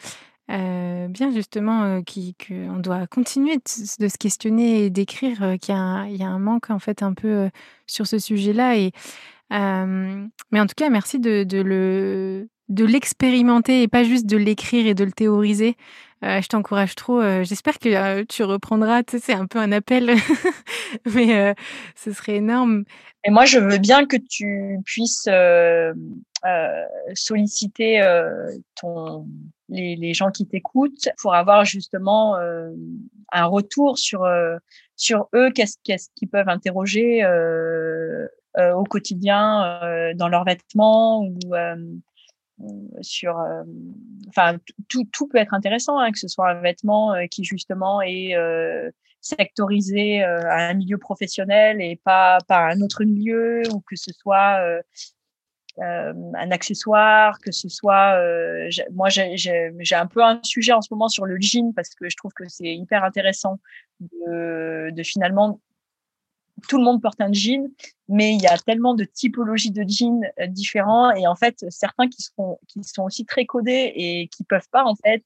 euh, 0.52 1.08
bien 1.08 1.32
justement 1.32 1.84
euh, 1.84 2.02
qu'on 2.06 2.78
doit 2.78 3.08
continuer 3.08 3.56
de, 3.56 4.08
se 4.08 4.18
questionner 4.18 4.86
et 4.86 4.90
d'écrire, 4.90 5.42
euh, 5.42 5.58
qu'il 5.58 5.74
y, 5.74 5.78
a 5.78 6.28
un 6.28 6.40
manque 6.40 6.70
en 6.70 6.80
fait 6.80 7.02
un 7.02 7.14
peu 7.14 7.50
sur 7.88 8.08
ce 8.08 8.20
sujet-là. 8.20 8.78
Et 8.78 8.92
mais 9.50 10.60
en 10.60 10.66
tout 10.66 10.74
cas, 10.76 10.90
merci 10.90 11.20
de, 11.20 11.46
le 11.62 12.48
de 12.70 12.86
l'expérimenter 12.86 13.84
et 13.84 13.88
pas 13.88 14.04
juste 14.04 14.26
de 14.26 14.38
l'écrire 14.38 14.88
et 14.88 14.94
de 14.96 15.04
le 15.04 15.12
théoriser. 15.12 15.78
je 16.24 16.48
t'encourage 16.48 16.96
trop. 16.96 17.22
J'espère 17.44 17.78
que 17.78 18.24
tu 18.24 18.44
reprendras. 18.44 19.04
c'est 19.08 19.34
un 19.34 19.46
peu 19.46 19.60
un 19.60 19.72
appel, 19.72 20.16
mais 21.14 21.54
ce 21.96 22.12
serait 22.12 22.38
énorme. 22.38 22.84
Et 23.26 23.30
moi, 23.30 23.46
je 23.46 23.60
veux 23.60 23.78
bien 23.78 24.06
que 24.06 24.18
tu 24.18 24.80
puisses 24.86 25.30
solliciter 27.14 28.02
ton 28.76 29.28
les, 29.74 30.14
gens 30.14 30.32
qui 30.32 30.48
t'écoutent 30.48 31.10
pour 31.22 31.34
avoir 31.34 31.66
justement 31.66 32.38
euh, 32.38 32.72
un 33.32 33.46
retour 33.46 33.98
sur 33.98 34.24
euh, 34.24 34.58
sur 34.96 35.28
eux, 35.34 35.50
qu'est-ce 35.52 35.78
qu'est-ce 35.84 36.10
qu'ils 36.16 36.30
peuvent 36.30 36.50
interroger 36.50 37.24
euh, 37.24 38.28
euh 38.58 38.74
au 38.74 38.84
quotidien 38.84 39.82
euh, 39.84 40.14
dans 40.14 40.30
leurs 40.30 40.46
vêtements 40.46 41.24
ou 41.26 41.40
sur 43.02 43.36
enfin 44.30 44.58
tout 44.88 45.04
tout 45.12 45.28
peut 45.28 45.40
être 45.40 45.54
intéressant 45.54 45.98
hein, 45.98 46.12
que 46.12 46.20
ce 46.20 46.28
soit 46.28 46.52
un 46.52 46.62
vêtement 46.62 47.14
qui 47.30 47.44
justement 47.44 48.02
est 48.02 48.36
sectorisé 49.20 50.24
à 50.24 50.70
un 50.70 50.74
milieu 50.76 50.98
professionnel 50.98 51.82
et 51.82 52.00
pas 52.06 52.38
pas 52.48 52.60
un 52.60 52.80
autre 52.82 53.04
milieu 53.04 53.64
ou 53.74 53.82
que 53.82 53.96
ce 53.96 54.14
soit 54.14 54.62
euh, 55.80 56.14
un 56.36 56.52
accessoire, 56.52 57.40
que 57.40 57.52
ce 57.52 57.68
soit. 57.68 58.16
Euh, 58.20 58.70
moi, 58.92 59.10
j'ai 59.10 59.96
un 59.96 60.08
peu 60.08 60.24
un 60.24 60.40
sujet 60.44 60.72
en 60.72 60.82
ce 60.82 60.90
moment 60.92 61.10
sur 61.10 61.26
le 61.26 61.38
jean 61.40 61.74
parce 61.74 61.96
que 61.96 62.10
je 62.10 62.16
trouve 62.16 62.32
que 62.34 62.48
c'est 62.48 62.76
hyper 62.76 63.04
intéressant 63.04 63.60
de, 64.00 64.92
de, 64.92 65.04
finalement. 65.04 65.60
Tout 66.70 66.78
le 66.78 66.84
monde 66.84 67.02
porte 67.02 67.20
un 67.20 67.34
jean, 67.34 67.68
mais 68.08 68.36
il 68.36 68.42
y 68.42 68.48
a 68.48 68.58
tellement 68.58 68.94
de 68.94 69.04
typologies 69.04 69.72
de 69.72 69.84
jeans 69.88 70.24
euh, 70.40 70.48
différents 70.48 71.12
et 71.12 71.28
en 71.28 71.36
fait 71.36 71.66
certains 71.70 72.08
qui 72.08 72.22
sont 72.22 72.60
qui 72.68 72.84
sont 72.84 73.04
aussi 73.04 73.26
très 73.26 73.46
codés 73.46 73.92
et 73.96 74.30
qui 74.30 74.44
peuvent 74.44 74.70
pas 74.72 74.86
en 74.86 74.96
fait 74.96 75.26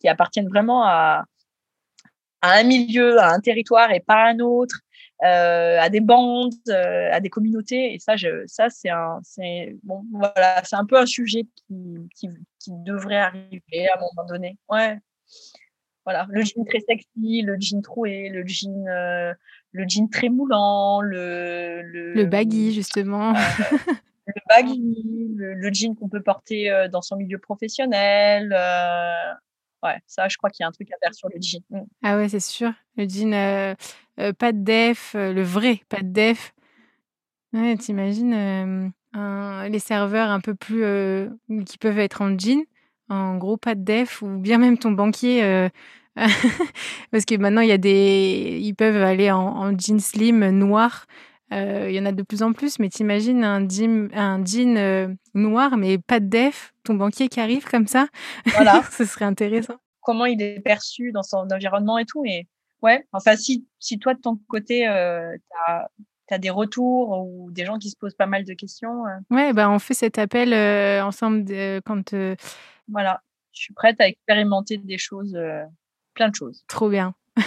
qui 0.00 0.08
appartiennent 0.08 0.48
vraiment 0.48 0.82
à 0.84 1.24
à 2.42 2.52
un 2.54 2.62
milieu, 2.62 3.18
à 3.18 3.32
un 3.32 3.40
territoire 3.40 3.92
et 3.92 4.00
pas 4.00 4.14
à 4.14 4.28
un 4.30 4.38
autre. 4.38 4.80
À 5.22 5.88
des 5.88 6.00
bandes, 6.00 6.54
à 6.68 7.20
des 7.20 7.30
communautés. 7.30 7.94
Et 7.94 7.98
ça, 7.98 8.16
je, 8.16 8.44
ça 8.46 8.70
c'est 8.70 8.90
un, 8.90 9.20
c'est 9.22 9.76
bon, 9.82 10.04
voilà, 10.12 10.62
c'est 10.64 10.76
un 10.76 10.86
peu 10.86 10.98
un 10.98 11.06
sujet 11.06 11.42
qui, 11.54 12.08
qui, 12.14 12.28
qui 12.58 12.70
devrait 12.84 13.16
arriver 13.16 13.88
à 13.92 13.96
un 13.96 14.00
moment 14.00 14.26
donné. 14.28 14.58
Ouais. 14.68 14.98
Voilà, 16.06 16.26
le 16.30 16.42
jean 16.42 16.64
très 16.64 16.80
sexy, 16.80 17.42
le 17.42 17.56
jean 17.60 17.82
troué, 17.82 18.30
le 18.30 18.44
jean, 18.46 18.86
euh, 18.88 19.34
le 19.72 19.84
jean 19.86 20.08
très 20.08 20.28
moulant, 20.28 21.02
le 21.02 21.82
le, 21.82 22.14
le 22.14 22.24
baggy 22.24 22.72
justement. 22.72 23.34
Euh, 23.34 23.38
le 24.26 24.40
baggy, 24.48 25.34
le, 25.36 25.70
jean 25.72 25.94
qu'on 25.94 26.08
peut 26.08 26.22
porter 26.22 26.70
euh, 26.70 26.88
dans 26.88 27.02
son 27.02 27.16
milieu 27.16 27.38
professionnel. 27.38 28.56
Ouais, 29.82 29.98
ça, 30.06 30.28
je 30.28 30.36
crois 30.36 30.50
qu'il 30.50 30.62
y 30.62 30.64
a 30.64 30.68
un 30.68 30.72
truc 30.72 30.90
à 30.92 30.96
faire 31.02 31.14
sur 31.14 31.28
le 31.28 31.40
jean. 31.40 31.62
Mm. 31.70 31.80
Ah 32.02 32.16
ouais, 32.16 32.28
c'est 32.28 32.40
sûr. 32.40 32.72
Le 32.96 33.08
jean 33.08 33.76
pas 34.38 34.52
de 34.52 34.62
def, 34.62 35.14
le 35.14 35.42
vrai 35.42 35.80
pas 35.88 36.02
de 36.02 36.12
def. 36.12 36.52
Ouais, 37.52 37.76
t'imagines 37.76 38.92
les 39.14 39.78
serveurs 39.78 40.30
un 40.30 40.40
peu 40.40 40.54
plus 40.54 40.84
qui 41.66 41.78
peuvent 41.78 41.98
être 41.98 42.22
en 42.22 42.38
jean 42.38 42.64
en 43.10 43.36
gros 43.36 43.56
pas 43.56 43.74
de 43.74 43.82
def 43.82 44.22
ou 44.22 44.38
bien 44.38 44.58
même 44.58 44.78
ton 44.78 44.92
banquier 44.92 45.42
euh, 45.42 45.68
parce 47.10 47.24
que 47.24 47.36
maintenant 47.36 47.60
il 47.60 47.68
y 47.68 47.72
a 47.72 47.78
des 47.78 48.58
ils 48.62 48.74
peuvent 48.74 49.02
aller 49.02 49.30
en, 49.30 49.76
jean 49.76 50.00
slim 50.00 50.48
noir 50.50 51.06
euh, 51.06 51.29
il 51.50 51.92
y 51.92 52.00
en 52.00 52.06
a 52.06 52.12
de 52.12 52.22
plus 52.22 52.42
en 52.42 52.52
plus 52.52 52.78
mais 52.78 52.88
t'imagines 52.88 53.44
un 53.44 53.68
jean 53.68 54.08
un 54.14 54.44
jean 54.44 54.76
euh, 54.76 55.08
noir 55.34 55.76
mais 55.76 55.98
pas 55.98 56.20
de 56.20 56.26
def 56.26 56.72
ton 56.84 56.94
banquier 56.94 57.28
qui 57.28 57.40
arrive 57.40 57.64
comme 57.64 57.86
ça? 57.86 58.06
Voilà. 58.46 58.82
Ce 58.90 59.04
serait 59.04 59.24
intéressant. 59.24 59.76
Comment 60.00 60.26
il 60.26 60.40
est 60.42 60.60
perçu 60.60 61.12
dans 61.12 61.22
son 61.22 61.48
environnement 61.50 61.98
et 61.98 62.06
tout 62.06 62.24
et 62.24 62.46
ouais 62.82 63.06
enfin 63.12 63.36
si 63.36 63.66
si 63.78 63.98
toi 63.98 64.14
de 64.14 64.20
ton 64.20 64.38
côté 64.48 64.84
t'as 64.86 65.86
tu 66.28 66.34
as 66.34 66.38
des 66.38 66.50
retours 66.50 67.26
ou 67.26 67.50
des 67.50 67.64
gens 67.64 67.78
qui 67.78 67.90
se 67.90 67.96
posent 67.96 68.14
pas 68.14 68.26
mal 68.26 68.44
de 68.44 68.54
questions 68.54 69.02
Ouais, 69.30 69.52
bah 69.52 69.68
on 69.68 69.80
fait 69.80 69.94
cet 69.94 70.18
appel 70.18 70.54
ensemble 71.02 71.44
quand 71.84 72.14
voilà, 72.90 73.22
je 73.52 73.62
suis 73.62 73.74
prête 73.74 74.00
à 74.00 74.08
expérimenter 74.08 74.76
des 74.78 74.98
choses, 74.98 75.34
euh, 75.34 75.64
plein 76.14 76.28
de 76.28 76.34
choses. 76.34 76.64
Trop 76.68 76.88
bien. 76.88 77.14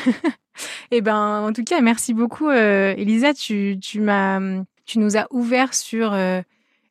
Eh 0.91 1.01
ben, 1.01 1.47
en 1.47 1.51
tout 1.51 1.63
cas, 1.63 1.81
merci 1.81 2.13
beaucoup, 2.13 2.47
euh, 2.47 2.93
Elisa. 2.95 3.33
Tu, 3.33 3.79
tu, 3.81 3.99
nous 3.99 5.17
as 5.17 5.27
ouvert 5.31 5.73
sur, 5.73 6.13
euh, 6.13 6.41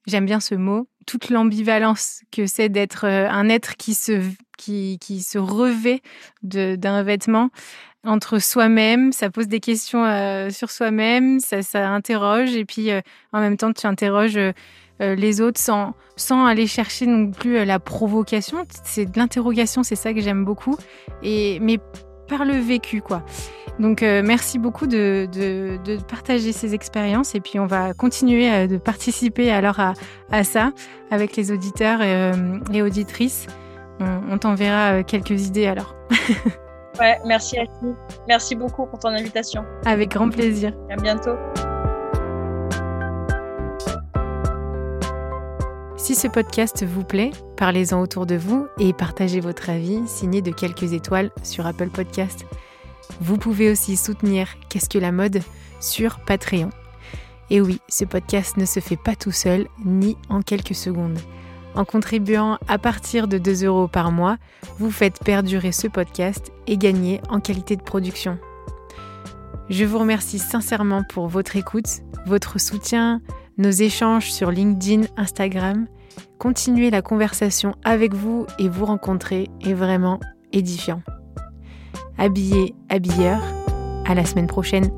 j'aime 0.09 0.27
bien 0.27 0.41
ce 0.41 0.57
mot, 0.57 0.89
toute 1.07 1.31
l'ambivalence 1.31 2.23
que 2.33 2.47
c'est 2.47 2.69
d'être 2.69 3.05
un 3.05 3.49
être 3.49 3.77
qui 3.77 3.95
se, 3.95 4.21
qui, 4.59 4.99
qui 5.01 5.23
se 5.23 5.39
revêt 5.39 6.01
d'un 6.43 7.05
vêtement 7.05 7.51
entre 8.05 8.41
soi-même, 8.41 9.13
ça 9.13 9.31
pose 9.31 9.47
des 9.47 9.61
questions 9.61 10.51
sur 10.51 10.73
soi-même, 10.73 11.39
ça, 11.39 11.63
ça 11.63 11.89
interroge, 11.89 12.57
et 12.57 12.65
puis 12.65 12.91
en 13.33 13.39
même 13.39 13.57
temps, 13.57 13.73
tu 13.73 13.87
interroges 13.87 14.39
euh, 15.03 15.17
les 15.17 15.41
autres 15.41 15.61
sans, 15.61 15.95
sans 16.17 16.47
aller 16.47 16.67
chercher 16.67 17.07
non 17.07 17.31
plus 17.31 17.57
euh, 17.57 17.65
la 17.65 17.81
provocation. 17.81 18.65
C'est 18.85 19.07
de 19.07 19.19
l'interrogation, 19.19 19.83
c'est 19.83 19.97
ça 19.97 20.13
que 20.15 20.21
j'aime 20.21 20.45
beaucoup. 20.45 20.77
Et, 21.23 21.59
mais 21.61 21.79
par 22.37 22.45
le 22.45 22.55
vécu, 22.55 23.03
quoi. 23.03 23.23
Donc, 23.79 24.03
euh, 24.03 24.23
merci 24.25 24.59
beaucoup 24.59 24.87
de, 24.87 25.29
de, 25.33 25.97
partager 26.09 26.53
ces 26.53 26.75
expériences. 26.75 27.35
Et 27.35 27.41
puis, 27.41 27.59
on 27.59 27.67
va 27.67 27.95
continuer 27.95 28.67
de 28.67 28.77
participer 28.77 29.51
alors 29.51 29.81
à, 29.81 29.95
à 30.31 30.45
ça 30.45 30.73
avec 31.11 31.37
les 31.37 31.53
auditeurs 31.53 32.01
et, 32.03 32.83
auditrices. 32.83 33.47
On, 34.01 34.37
t'enverra 34.39 35.03
quelques 35.05 35.47
idées 35.47 35.67
alors. 35.67 35.95
ouais, 37.01 37.19
merci 37.25 37.59
Ashley. 37.59 37.95
Merci 38.27 38.57
beaucoup 38.57 38.87
pour 38.87 38.99
ton 38.99 39.11
invitation. 39.11 39.65
Avec 39.87 40.11
grand 40.11 40.29
plaisir. 40.29 40.73
À 40.91 40.97
bientôt. 40.97 41.37
Si 46.03 46.17
ce 46.17 46.27
podcast 46.27 46.85
vous 46.85 47.05
plaît, 47.05 47.31
parlez-en 47.57 48.01
autour 48.01 48.27
de 48.27 48.35
vous 48.35 48.67
et 48.81 48.93
partagez 48.93 49.39
votre 49.39 49.71
avis 49.71 50.01
signé 50.09 50.43
de 50.43 50.51
quelques 50.51 50.95
étoiles 50.95 51.31
sur 51.45 51.65
Apple 51.65 51.91
Podcast. 51.91 52.45
Vous 53.21 53.39
pouvez 53.39 53.71
aussi 53.71 53.97
soutenir 53.97 54.49
Qu'est-ce 54.69 54.89
que 54.89 54.99
la 54.99 55.13
mode 55.13 55.43
sur 55.79 56.19
Patreon. 56.25 56.71
Et 57.51 57.61
oui, 57.61 57.79
ce 57.89 58.05
podcast 58.05 58.57
ne 58.57 58.65
se 58.65 58.81
fait 58.81 58.97
pas 58.97 59.15
tout 59.15 59.31
seul 59.31 59.69
ni 59.85 60.17
en 60.29 60.43
quelques 60.43 60.75
secondes. 60.75 61.21
En 61.77 61.85
contribuant 61.85 62.59
à 62.67 62.79
partir 62.79 63.29
de 63.29 63.39
2 63.39 63.65
euros 63.65 63.87
par 63.87 64.11
mois, 64.11 64.39
vous 64.81 64.91
faites 64.91 65.23
perdurer 65.23 65.71
ce 65.71 65.87
podcast 65.87 66.51
et 66.67 66.79
gagner 66.79 67.21
en 67.29 67.39
qualité 67.39 67.77
de 67.77 67.83
production. 67.83 68.41
Je 69.71 69.85
vous 69.85 70.01
remercie 70.01 70.41
sincèrement 70.41 71.05
pour 71.05 71.29
votre 71.29 71.55
écoute, 71.55 72.01
votre 72.27 72.59
soutien, 72.61 73.23
nos 73.63 73.71
échanges 73.71 74.31
sur 74.31 74.51
LinkedIn, 74.51 75.07
Instagram. 75.17 75.87
Continuer 76.39 76.91
la 76.91 77.01
conversation 77.01 77.75
avec 77.85 78.13
vous 78.13 78.45
et 78.59 78.69
vous 78.69 78.85
rencontrer 78.85 79.49
est 79.65 79.73
vraiment 79.73 80.19
édifiant. 80.53 81.01
Habillé, 82.19 82.75
habilleur, 82.91 83.41
à 84.05 84.15
la 84.15 84.25
semaine 84.25 84.49
prochaine. 84.49 84.91